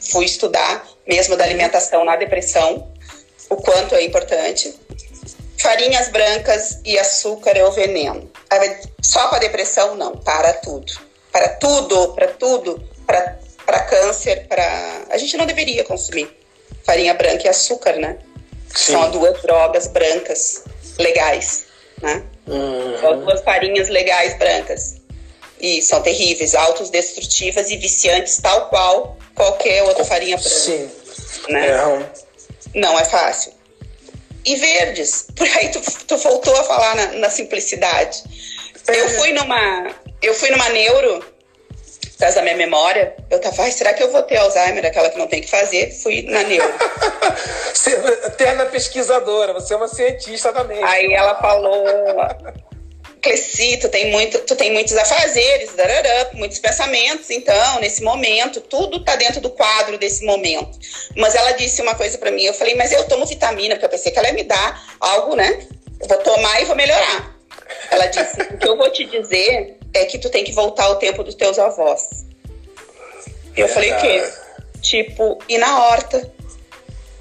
[0.00, 2.88] fui estudar, mesmo da alimentação na depressão,
[3.50, 4.74] o quanto é importante.
[5.58, 8.30] Farinhas brancas e açúcar é o veneno.
[9.02, 10.16] Só para depressão, não.
[10.16, 10.92] Para tudo.
[11.32, 12.88] Para tudo, para tudo.
[13.06, 15.02] Para câncer, para.
[15.10, 16.38] A gente não deveria consumir
[16.88, 18.16] farinha branca e açúcar, né?
[18.74, 18.92] Sim.
[18.92, 20.64] São duas drogas brancas
[20.98, 21.66] legais,
[22.00, 22.22] né?
[22.48, 22.98] Uhum.
[23.00, 24.96] São duas farinhas legais brancas.
[25.60, 30.50] E são terríveis, autodestrutivas e viciantes, tal qual qualquer outra farinha branca.
[30.50, 30.90] Sim.
[31.48, 31.68] Né?
[31.68, 32.10] É.
[32.74, 33.52] Não é fácil.
[34.44, 38.22] E verdes, por aí tu, tu voltou a falar na, na simplicidade.
[38.86, 39.00] É.
[39.00, 39.94] Eu fui numa.
[40.22, 41.24] Eu fui numa neuro,
[42.18, 43.14] por causa da minha memória.
[43.30, 45.92] Eu tava, ai, será que eu vou ter Alzheimer, aquela que não tem que fazer?
[45.92, 46.74] Fui na neuro.
[48.26, 50.82] Eterna pesquisadora, você é uma cientista também.
[50.82, 51.84] Aí ela falou
[53.22, 59.04] Cleci, tu tem, muito, tu tem muitos afazeres, darará, muitos pensamentos, então, nesse momento, tudo
[59.04, 60.76] tá dentro do quadro desse momento.
[61.16, 63.90] Mas ela disse uma coisa para mim, eu falei, mas eu tomo vitamina, porque eu
[63.90, 65.66] pensei que ela ia me dar algo, né?
[66.00, 67.36] Eu vou tomar e vou melhorar.
[67.90, 70.96] Ela disse, o que eu vou te dizer é que tu tem que voltar ao
[70.96, 72.24] tempo dos teus avós.
[73.56, 74.32] Eu é falei, o quê?
[74.80, 76.30] Tipo, ir na horta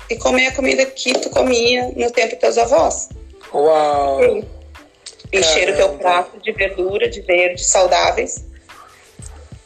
[0.09, 3.09] e comer a comida que tu comia no tempo dos teus avós.
[3.53, 4.19] Uau!
[4.21, 4.57] Sim
[5.31, 8.45] encher o teu prato de verdura, de verde, saudáveis.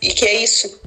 [0.01, 0.81] E que é isso.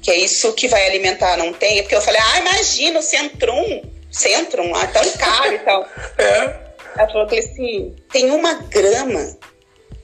[0.00, 1.82] Que é isso que vai alimentar, não tem?
[1.82, 5.86] Porque eu falei, ah, imagina o Centrum, Centrum lá, tão caro e tal.
[6.18, 6.66] É.
[6.98, 9.36] Ela falou que assim, tem uma grama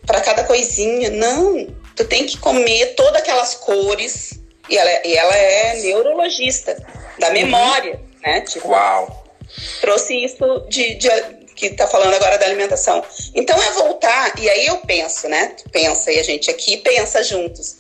[0.07, 1.11] para cada coisinha.
[1.11, 4.41] Não, tu tem que comer todas aquelas cores.
[4.69, 6.77] E ela, e ela é neurologista,
[7.19, 7.33] da uhum.
[7.33, 8.21] memória, uhum.
[8.23, 8.41] né?
[8.43, 9.23] Tipo, Uau!
[9.81, 11.09] Trouxe isso de, de
[11.55, 13.05] que está falando agora da alimentação.
[13.35, 15.55] Então é voltar, e aí eu penso, né?
[15.57, 17.77] Tu pensa, e a gente aqui pensa juntos.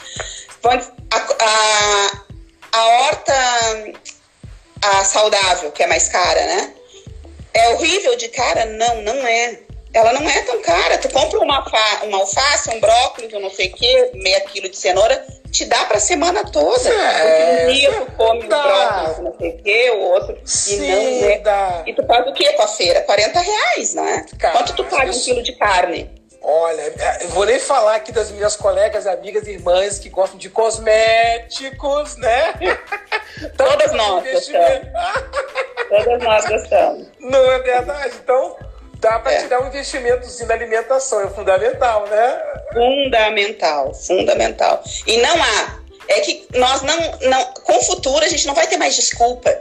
[0.65, 2.25] A, a,
[2.73, 3.33] a horta
[4.83, 6.75] a saudável, que é mais cara, né?
[7.55, 8.67] É horrível de cara?
[8.67, 9.61] Não, não é.
[9.95, 10.99] Ela não é tão cara.
[10.99, 11.65] Tu compra uma,
[12.05, 15.85] uma alface, um brócolis, um não sei o quê, meia quilo de cenoura, te dá
[15.85, 16.89] pra semana toda.
[16.89, 18.59] É, um dia tu come dá.
[18.59, 20.39] um brócolis, não sei o quê, o outro.
[20.45, 21.39] Sim, e não é.
[21.39, 21.83] Dá.
[21.87, 23.03] E tu paga o quê com a feira?
[23.03, 24.27] 40 reais, né?
[24.39, 26.23] Cara, Quanto tu paga um quilo de carne?
[26.45, 30.51] Olha, eu vou nem falar aqui das minhas colegas, amigas e irmãs que gostam de
[30.51, 32.53] cosméticos, né?
[33.57, 34.89] Todas nós gostamos.
[35.89, 37.07] Todas nós gostamos.
[37.21, 38.15] Não é verdade?
[38.23, 38.57] Então,
[39.03, 39.43] dá para é.
[39.43, 42.41] te dar um investimento na alimentação, é fundamental, né?
[42.73, 44.83] Fundamental, fundamental.
[45.07, 45.83] E não há.
[46.09, 47.45] É que nós não, não.
[47.65, 49.61] Com o futuro, a gente não vai ter mais desculpa.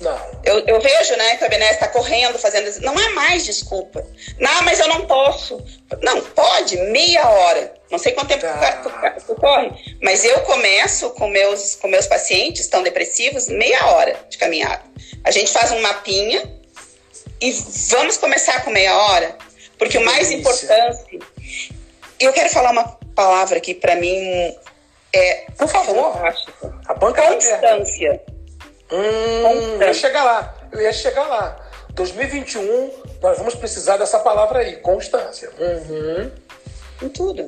[0.00, 0.18] Não.
[0.44, 2.80] Eu, eu vejo, né, que a Bené está correndo, fazendo.
[2.80, 4.04] Não é mais desculpa.
[4.38, 5.64] Não, mas eu não posso.
[6.02, 7.74] Não, pode, meia hora.
[7.90, 9.16] Não sei quanto tempo ah.
[9.24, 9.70] tu, corre,
[10.02, 14.82] mas eu começo com meus, com meus pacientes estão depressivos, meia hora de caminhada.
[15.22, 16.42] A gente faz um mapinha
[17.40, 17.52] e
[17.90, 19.36] vamos começar com meia hora,
[19.78, 21.18] porque o mais importante.
[22.18, 24.54] Eu quero falar uma palavra que para mim
[25.12, 25.46] é.
[25.56, 26.16] Por favor.
[26.86, 28.22] A banca é Constância.
[28.90, 30.54] Hum, eu ia chegar lá.
[30.72, 31.60] Eu ia chegar lá.
[31.94, 32.90] 2021,
[33.22, 35.50] nós vamos precisar dessa palavra aí, constância.
[35.58, 36.30] Uhum.
[37.02, 37.46] Em tudo.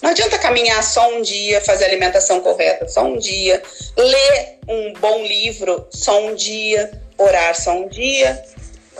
[0.00, 3.60] Não adianta caminhar só um dia, fazer a alimentação correta só um dia,
[3.96, 8.40] ler um bom livro só um dia, orar só um dia,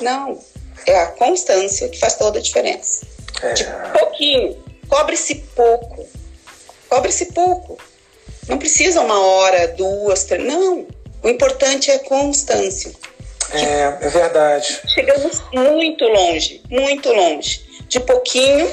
[0.00, 0.38] não.
[0.86, 3.06] É a constância que faz toda a diferença.
[3.42, 3.52] É.
[3.52, 3.64] De
[3.98, 4.62] pouquinho.
[4.88, 6.06] Cobre-se pouco.
[6.88, 7.78] Cobre-se pouco.
[8.48, 10.44] Não precisa uma hora, duas, três.
[10.44, 10.86] Não.
[11.22, 12.92] O importante é a constância.
[13.52, 14.80] É, é verdade.
[14.92, 17.62] Chegamos muito longe, muito longe.
[17.88, 18.70] De pouquinho,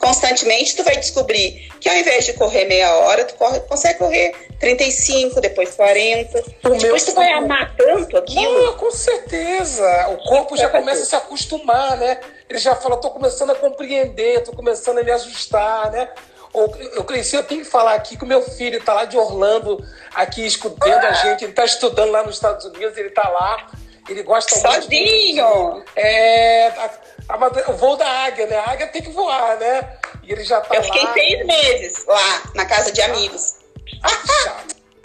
[0.00, 4.34] constantemente, tu vai descobrir que ao invés de correr meia hora, tu corre, consegue correr
[4.58, 6.38] 35, depois 40.
[6.64, 8.66] O depois tu vai amar tanto aquilo.
[8.66, 10.08] Não, com certeza.
[10.08, 12.18] O corpo já começa a se acostumar, né?
[12.48, 16.08] Ele já fala, tô começando a compreender, tô começando a me ajustar, né?
[16.52, 19.84] Eu cresci, eu tenho que falar aqui que o meu filho está lá de Orlando,
[20.12, 23.68] aqui escutando a gente, ele está estudando lá nos Estados Unidos, ele está lá,
[24.08, 25.46] ele gosta Sozinho!
[25.46, 25.84] muito.
[25.94, 26.72] É,
[27.30, 28.56] a, a, o voo da águia, né?
[28.56, 29.96] A águia tem que voar, né?
[30.22, 31.12] E ele já tá Eu fiquei lá.
[31.12, 33.56] seis meses lá, na casa de amigos.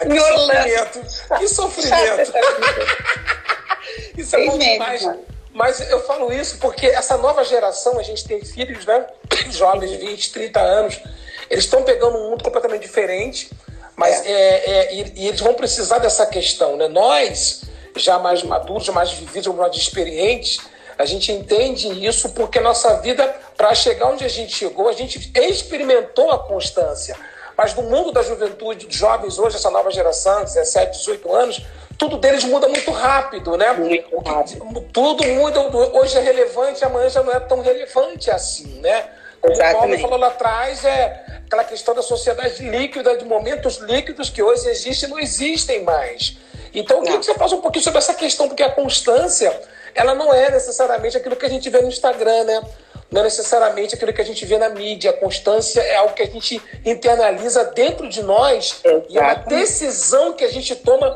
[0.00, 0.50] Que em Orlando.
[0.52, 1.38] Sofrimento.
[1.38, 2.32] Que sofrimento.
[4.16, 5.08] Isso é bom demais.
[5.52, 9.06] Mas eu falo isso porque essa nova geração, a gente tem filhos, né?
[9.48, 11.00] Jovens de 20, 30 anos,
[11.48, 13.50] eles estão pegando um mundo completamente diferente,
[13.96, 14.30] mas é.
[14.30, 16.88] É, é, e, e, eles vão precisar dessa questão, né?
[16.88, 17.62] Nós,
[17.96, 20.58] já mais maduros, já mais vividos, mais experientes,
[20.98, 25.30] a gente entende isso porque nossa vida, para chegar onde a gente chegou, a gente
[25.34, 27.16] experimentou a constância.
[27.56, 31.62] Mas no mundo da juventude, jovens hoje, essa nova geração, 17, 18 anos,
[31.96, 33.72] tudo deles muda muito rápido, né?
[33.72, 34.86] Muito rápido.
[34.92, 35.60] Tudo muda,
[35.98, 39.08] hoje é relevante, amanhã já não é tão relevante assim, né?
[39.40, 44.28] Como o Paulo falou lá atrás, é aquela questão da sociedade líquida, de momentos líquidos
[44.28, 46.36] que hoje existem não existem mais.
[46.74, 49.50] Então, eu queria que você falasse um pouquinho sobre essa questão, porque a constância,
[49.96, 52.62] ela não é necessariamente aquilo que a gente vê no Instagram, né?
[53.10, 55.10] Não é necessariamente aquilo que a gente vê na mídia.
[55.10, 59.12] A constância é algo que a gente internaliza dentro de nós Exatamente.
[59.12, 61.10] e é uma decisão que a gente toma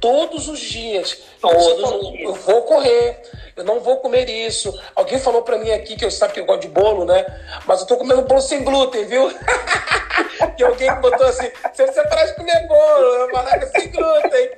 [0.00, 1.18] todos os dias.
[1.40, 2.28] Todos falou, os dias.
[2.28, 3.22] Eu vou correr,
[3.56, 4.76] eu não vou comer isso.
[4.96, 7.24] Alguém falou para mim aqui que eu sabe que eu gosto de bolo, né?
[7.66, 9.30] Mas eu tô comendo bolo sem glúten, viu?
[10.56, 14.50] que alguém botou assim, você para de comer bolo, malaga sem glúten.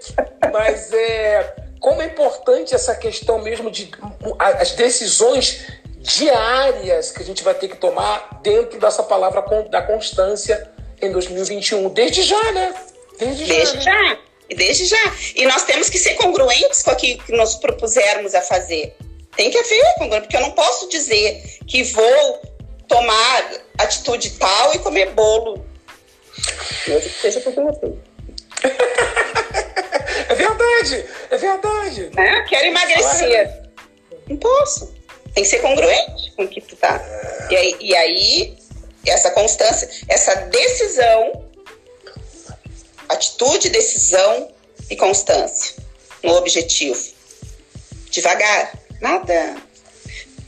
[0.52, 3.90] Mas é como é importante essa questão mesmo de
[4.38, 5.66] as decisões
[6.00, 10.70] diárias que a gente vai ter que tomar dentro dessa palavra da constância
[11.02, 11.88] em 2021.
[11.90, 12.74] Desde já, né?
[13.18, 13.92] Desde, Desde já.
[13.92, 14.08] Né?
[14.08, 14.18] já.
[14.48, 15.14] E desde já.
[15.34, 18.94] E nós temos que ser congruentes com aquilo que nós propusermos a fazer.
[19.36, 22.40] Tem que haver congruência, porque eu não posso dizer que vou
[22.86, 25.66] tomar atitude tal e comer bolo.
[26.86, 27.92] Mesmo que seja por você.
[30.78, 32.10] É verdade, é verdade.
[32.14, 32.46] Né?
[32.48, 33.62] Quero emagrecer.
[34.28, 34.94] Não posso.
[35.34, 37.00] Tem que ser congruente com o que tu tá.
[37.50, 38.58] E aí, e aí
[39.06, 41.46] essa constância, essa decisão
[43.08, 44.50] atitude, decisão
[44.90, 45.76] e constância
[46.22, 47.00] no objetivo.
[48.10, 49.56] Devagar, nada.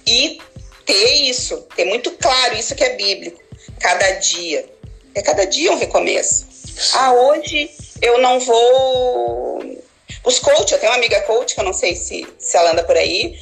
[0.06, 0.40] E
[0.84, 3.40] ter isso, ter muito claro isso que é bíblico.
[3.80, 4.66] Cada dia.
[5.14, 6.46] É cada dia um recomeço.
[6.94, 7.70] Ah, hoje
[8.00, 9.82] eu não vou.
[10.28, 12.84] Os coach, eu tenho uma amiga coach, que eu não sei se, se ela anda
[12.84, 13.34] por aí,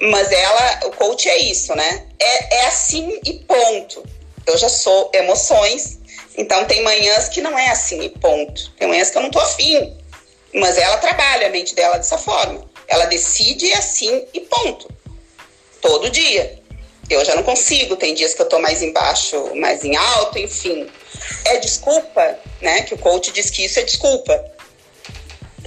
[0.00, 2.08] mas ela, o coach é isso, né?
[2.18, 4.04] É, é assim e ponto.
[4.44, 6.00] Eu já sou emoções,
[6.36, 8.72] então tem manhãs que não é assim e ponto.
[8.72, 9.96] Tem manhãs que eu não tô afim.
[10.52, 12.68] Mas ela trabalha a mente dela dessa forma.
[12.88, 14.90] Ela decide assim e ponto.
[15.80, 16.58] Todo dia.
[17.08, 20.90] Eu já não consigo, tem dias que eu tô mais embaixo, mais em alto, enfim.
[21.44, 22.82] É desculpa, né?
[22.82, 24.53] Que o coach diz que isso é desculpa.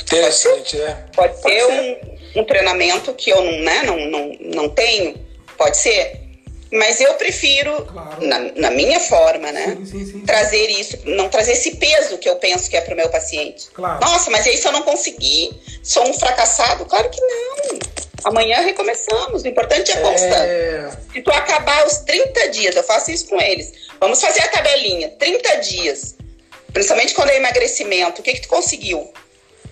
[0.01, 1.05] Interessante, né?
[1.15, 5.15] Pode, pode ser, um, um, treinamento que eu não, né, não, não, não tenho.
[5.57, 6.27] Pode ser.
[6.71, 8.25] Mas eu prefiro, claro.
[8.25, 9.77] na, na, minha forma, né?
[9.79, 12.93] Sim, sim, sim, trazer isso, não trazer esse peso que eu penso que é para
[12.93, 13.67] o meu paciente.
[13.73, 14.01] Claro.
[14.01, 16.85] Nossa, mas aí se eu não conseguir, sou um fracassado?
[16.85, 17.79] Claro que não.
[18.25, 19.43] Amanhã recomeçamos.
[19.43, 20.33] O importante é constante.
[20.33, 20.91] É...
[21.13, 23.71] Se tu acabar os 30 dias, eu faço isso com eles.
[23.99, 25.09] Vamos fazer a tabelinha.
[25.17, 26.15] 30 dias.
[26.73, 28.19] Principalmente quando é emagrecimento.
[28.19, 29.09] O que, que tu conseguiu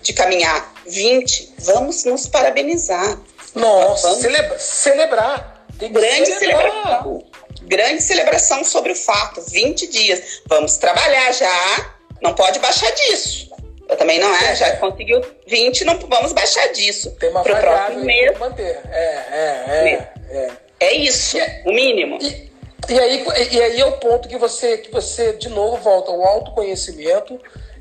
[0.06, 0.72] de caminhar?
[0.86, 1.54] 20.
[1.58, 3.18] Vamos nos parabenizar.
[3.54, 4.22] Nossa, Vamos...
[4.22, 5.66] Celebra celebrar.
[5.78, 7.24] Tem grande celebração.
[7.62, 9.40] Grande celebração sobre o fato.
[9.40, 10.42] 20 dias.
[10.46, 11.92] Vamos trabalhar já.
[12.22, 13.50] Não pode baixar disso.
[13.88, 17.12] Eu também não é, já conseguiu 20, não vamos baixar disso.
[17.20, 18.36] Tem uma Pro próximo mês.
[18.36, 18.80] manter.
[18.90, 20.66] É, é, é, é.
[20.78, 22.18] É isso, e, o mínimo.
[22.20, 22.50] E,
[22.88, 26.10] e, aí, e aí é o ponto que você, que você, de novo, volta.
[26.10, 27.40] O autoconhecimento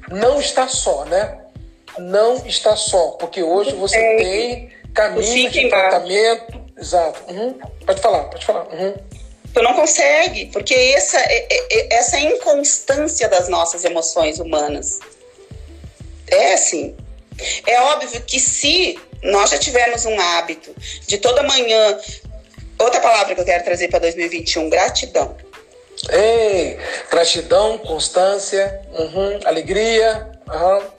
[0.10, 1.40] não está só, né?
[1.98, 3.12] Não está só.
[3.12, 4.16] Porque hoje você é.
[4.18, 7.22] tem caminhos de tratamento, Exato.
[7.32, 7.58] Uhum.
[7.86, 8.68] Pode falar, pode falar.
[8.74, 8.94] Uhum.
[9.54, 15.00] Tu não consegue, porque essa, é, é, é, essa inconstância das nossas emoções humanas.
[16.28, 16.96] É assim.
[17.66, 20.74] É óbvio que se nós já tivermos um hábito
[21.08, 21.98] de toda manhã.
[22.78, 25.38] Outra palavra que eu quero trazer para 2021, gratidão.
[26.10, 26.78] Ei,
[27.10, 30.30] gratidão, constância, uhum, alegria.
[30.48, 30.95] Uhum.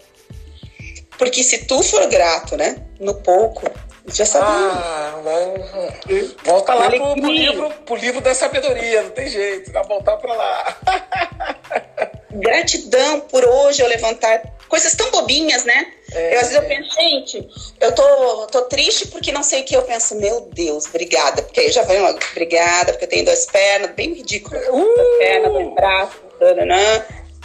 [1.18, 3.70] Porque se tu for grato, né, no pouco,
[4.12, 4.48] já sabia.
[4.50, 6.34] Ah, mas...
[6.44, 10.32] Volta lá pro, pro, livro, pro livro da sabedoria, não tem jeito, vai voltar para
[10.34, 10.76] lá.
[12.32, 15.92] Gratidão por hoje eu levantar coisas tão bobinhas, né?
[16.12, 17.48] É, eu, às vezes eu penso, gente,
[17.80, 19.74] eu tô, tô triste porque não sei o que.
[19.74, 21.42] Eu penso, meu Deus, obrigada.
[21.42, 24.58] Porque aí já vem logo, obrigada, porque eu tenho duas pernas, bem ridículo.
[24.70, 24.94] Uh!
[24.94, 26.20] Duas pernas, dois braços,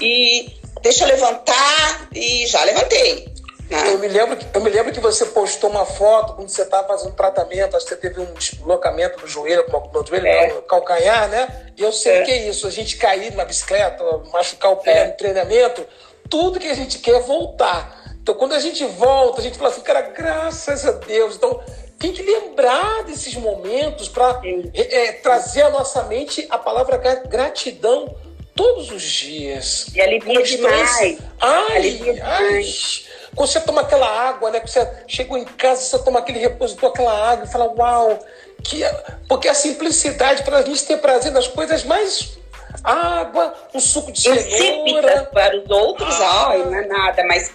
[0.01, 0.49] e
[0.81, 3.30] deixa eu levantar e já levantei.
[3.71, 6.85] Eu me, lembro que, eu me lembro que você postou uma foto quando você estava
[6.89, 10.53] fazendo tratamento, acho que você teve um deslocamento no joelho, no joelho, é.
[10.53, 11.71] no calcanhar, né?
[11.77, 12.21] E eu sei é.
[12.21, 14.03] o que é isso, a gente cair na bicicleta,
[14.33, 15.07] machucar o pé é.
[15.07, 15.85] no treinamento,
[16.29, 18.01] tudo que a gente quer é voltar.
[18.21, 21.35] Então, quando a gente volta, a gente fala assim, cara, graças a Deus.
[21.35, 21.61] Então,
[21.97, 24.41] tem que lembrar desses momentos para
[24.73, 28.15] é, trazer à nossa mente a palavra gratidão
[28.55, 29.87] todos os dias.
[29.93, 31.19] E alivia demais.
[31.39, 33.05] Ai, alivia demais.
[33.35, 34.59] Quando você toma aquela água, né?
[34.59, 38.19] Quando você chegou em casa, você toma aquele repositor, aquela água e fala, uau,
[38.63, 38.83] que...
[39.27, 42.37] porque a simplicidade para a gente ter prazer nas coisas mais
[42.83, 45.29] água, um suco de cenoura.
[45.33, 46.49] para os outros, ah.
[46.49, 47.51] ai, não é nada, mas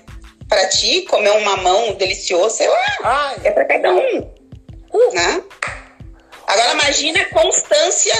[0.48, 3.36] para ti, comer um mamão delicioso, sei lá, ai.
[3.44, 4.18] é para cada um.
[4.92, 5.14] Uh.
[5.14, 5.42] Né?
[6.46, 8.14] Agora imagina a constância,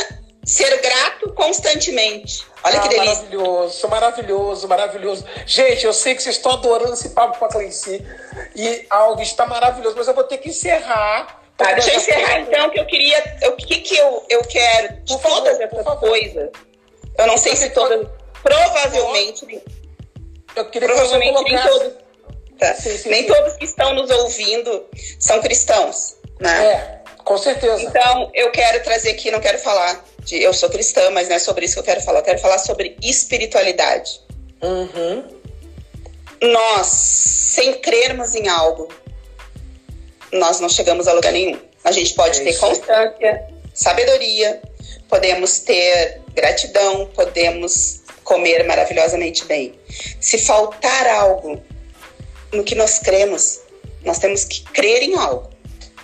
[0.46, 2.46] ser grato constantemente.
[2.62, 3.14] Olha ah, que delícia.
[3.14, 5.24] Maravilhoso, maravilhoso, maravilhoso.
[5.44, 8.06] Gente, eu sei que vocês estão adorando esse papo com a Cleici.
[8.54, 11.42] E algo está maravilhoso, mas eu vou ter que encerrar.
[11.56, 13.38] Tá, deixa eu encerrar então, que eu queria.
[13.48, 16.50] O que, que eu, eu quero de por todas favor, essas coisas.
[17.18, 18.06] Eu não sei se todas.
[18.42, 19.62] Provavelmente.
[20.54, 21.92] Eu queria provavelmente que nem todos.
[22.58, 22.74] Tá.
[22.74, 23.28] Sim, sim, nem sim.
[23.28, 24.86] todos que estão nos ouvindo
[25.18, 26.16] são cristãos.
[26.40, 26.66] Né?
[26.66, 27.82] É, com certeza.
[27.82, 31.38] Então, eu quero trazer aqui, não quero falar de eu sou cristã, mas não é
[31.38, 32.18] sobre isso que eu quero falar.
[32.18, 34.20] Eu quero falar sobre espiritualidade.
[34.60, 35.24] Uhum.
[36.42, 38.92] Nós, sem crermos em algo,
[40.32, 41.58] nós não chegamos a lugar nenhum.
[41.84, 44.60] A gente pode é ter constância, sabedoria,
[45.08, 49.78] podemos ter gratidão, podemos comer maravilhosamente bem.
[50.20, 51.62] Se faltar algo
[52.52, 53.60] no que nós cremos,
[54.02, 55.48] nós temos que crer em algo.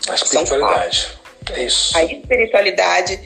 [0.08, 1.18] A espiritualidade.
[1.50, 1.96] É isso.
[1.98, 3.20] A espiritualidade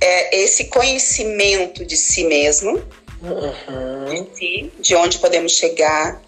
[0.00, 2.82] é esse conhecimento de si mesmo,
[3.22, 4.24] uhum.
[4.24, 6.20] de si, de onde podemos chegar,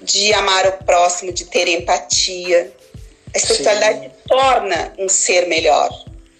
[0.00, 2.72] de amar o próximo, de ter empatia.
[3.34, 4.10] A espiritualidade Sim.
[4.26, 5.90] torna um ser melhor.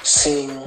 [0.03, 0.63] Sim,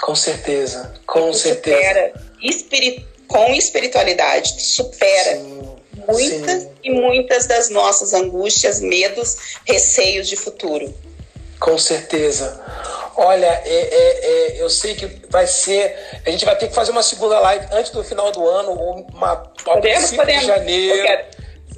[0.00, 1.76] com certeza, com certeza.
[1.76, 2.12] Supera,
[2.42, 5.62] espirit com espiritualidade, supera Sim.
[6.06, 6.70] muitas Sim.
[6.84, 10.92] e muitas das nossas angústias, medos, receios de futuro.
[11.62, 12.60] Com certeza.
[13.16, 15.96] Olha, é, é, é, eu sei que vai ser.
[16.26, 19.06] A gente vai ter que fazer uma segunda live antes do final do ano, ou
[19.12, 20.40] uma podemos, podemos.
[20.42, 20.96] de janeiro.
[20.96, 21.24] Eu quero,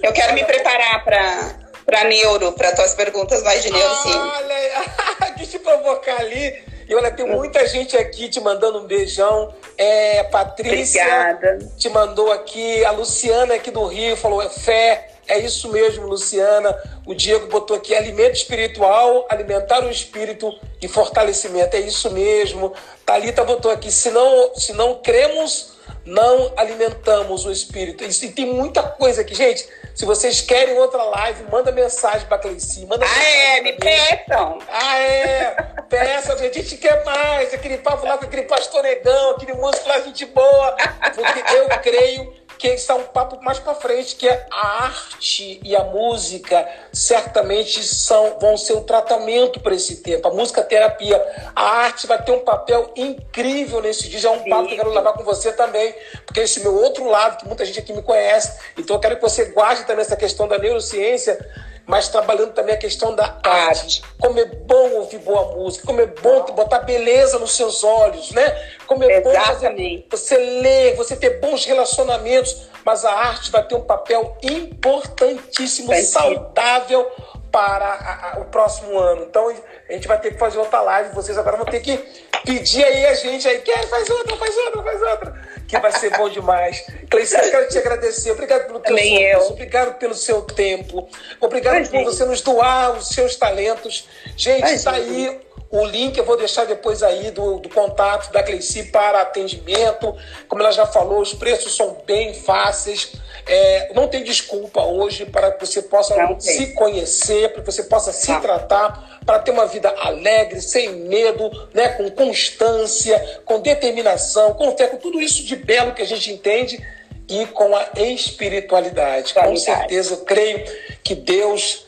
[0.04, 4.14] eu quero me preparar para para neuro, para tuas perguntas mais de neuro, sim.
[4.14, 6.64] Olha, que te provocar ali.
[6.88, 9.54] E olha, tem muita gente aqui te mandando um beijão.
[9.76, 11.58] É, Patrícia Obrigada.
[11.76, 15.08] te mandou aqui, a Luciana aqui do Rio falou é fé.
[15.26, 16.76] É isso mesmo, Luciana.
[17.06, 21.76] O Diego botou aqui alimento espiritual, alimentar o espírito e fortalecimento.
[21.76, 22.72] É isso mesmo.
[23.04, 28.04] Talita botou aqui, se não, se não cremos, não alimentamos o espírito.
[28.04, 29.66] E tem muita coisa aqui, gente.
[29.94, 32.84] Se vocês querem outra live, manda mensagem para Cleici.
[32.84, 33.60] Manda ah, é?
[33.60, 34.58] Me peçam.
[34.68, 35.50] Ah, é?
[35.88, 37.54] Peçam, a gente quer mais.
[37.54, 40.76] Aquele papo lá com aquele pastor negão, aquele músico lá, gente boa.
[41.14, 45.74] Porque eu creio que está um papo mais para frente, que é a arte e
[45.76, 50.28] a música certamente são, vão ser um tratamento para esse tempo.
[50.28, 51.20] A música terapia,
[51.54, 54.20] a arte vai ter um papel incrível nesse dia.
[54.20, 55.94] Já é um papo que eu quero levar com você também,
[56.24, 58.58] porque esse meu outro lado, que muita gente aqui me conhece.
[58.78, 61.38] Então eu quero que você guarde também essa questão da neurociência
[61.86, 64.02] mas trabalhando também a questão da arte.
[64.20, 68.50] Como é bom ouvir boa música, como é bom botar beleza nos seus olhos, né?
[68.86, 70.06] Como é Exatamente.
[70.10, 74.36] bom você, você ler, você ter bons relacionamentos, mas a arte vai ter um papel
[74.42, 77.10] importantíssimo, saudável
[77.50, 79.22] para a, a, o próximo ano.
[79.24, 79.48] Então
[79.88, 81.96] a gente vai ter que fazer outra live, vocês agora vão ter que
[82.44, 86.16] pedir aí a gente aí, quer, faz outra, faz outra, faz outra que vai ser
[86.16, 86.84] bom demais.
[87.10, 88.30] Cleice, eu quero te agradecer.
[88.30, 91.08] Obrigado pelo teu serviço, obrigado pelo seu tempo,
[91.40, 92.04] obrigado Imagina.
[92.04, 94.08] por você nos doar os seus talentos.
[94.36, 95.40] Gente, está aí
[95.74, 100.16] o link eu vou deixar depois aí do, do contato da Cleici para atendimento.
[100.46, 103.12] Como ela já falou, os preços são bem fáceis.
[103.46, 108.12] É, não tem desculpa hoje para que você possa se conhecer, para que você possa
[108.12, 114.76] se tratar, para ter uma vida alegre, sem medo, né, com constância, com determinação, com
[114.76, 116.82] fé, com tudo isso de belo que a gente entende
[117.28, 119.34] e com a espiritualidade.
[119.34, 120.64] Com certeza, eu creio
[121.02, 121.84] que Deus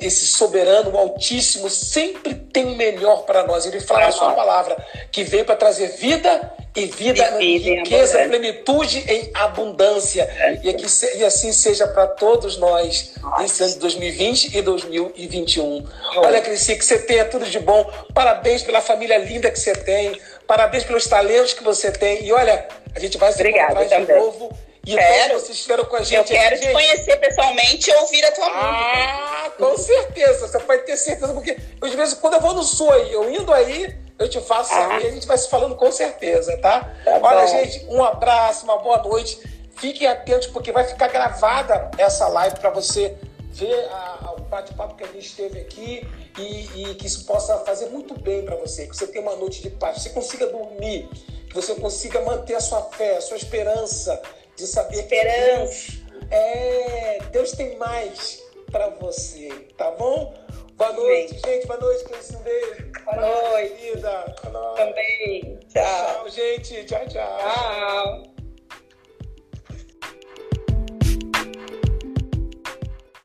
[0.00, 3.64] esse soberano, o Altíssimo, sempre tem o melhor para nós.
[3.66, 4.76] Ele fala a sua palavra,
[5.12, 10.22] que veio para trazer vida e vida, em riqueza, em plenitude, em abundância.
[10.22, 10.60] É.
[10.62, 15.86] E, aqui, e assim seja para todos nós nesse ano de 2020 e 2021.
[16.16, 17.90] Olha, Crissi, que você tenha tudo de bom.
[18.14, 20.20] Parabéns pela família linda que você tem.
[20.46, 22.24] Parabéns pelos talentos que você tem.
[22.24, 24.50] E olha, a gente vai se encontrar de novo
[24.92, 25.34] e quero.
[25.34, 26.14] vocês estiveram com a gente.
[26.14, 29.50] Eu quero te conhecer pessoalmente e ouvir a tua ah, música.
[29.58, 30.48] com certeza.
[30.48, 33.52] Você pode ter certeza, porque às vezes quando eu vou no sul aí, eu indo
[33.52, 34.88] aí, eu te faço ah.
[34.88, 36.90] saber, a gente vai se falando com certeza, tá?
[37.04, 37.46] tá Olha, bom.
[37.48, 39.38] gente, um abraço, uma boa noite.
[39.76, 43.16] Fiquem atentos, porque vai ficar gravada essa live para você
[43.52, 46.08] ver a, a bate-papo que a gente teve aqui
[46.38, 49.60] e, e, que isso possa fazer muito bem para você, que você tenha uma noite
[49.60, 51.08] de paz, que você consiga dormir,
[51.48, 54.20] que você consiga manter a sua fé, a sua esperança
[54.58, 55.92] de saber esperança.
[55.92, 60.34] que Deus, é, Deus tem mais para você, tá bom?
[60.74, 61.40] Boa noite, Sim.
[61.44, 61.66] gente.
[61.66, 62.36] Boa noite, Cleice.
[62.36, 62.92] Um beijo.
[63.04, 63.74] Boa noite.
[63.74, 64.34] Querida.
[64.76, 65.58] Também.
[65.68, 65.82] Tchau.
[65.82, 66.84] Tchau, gente.
[66.84, 67.38] Tchau, tchau.
[67.38, 68.37] Tchau.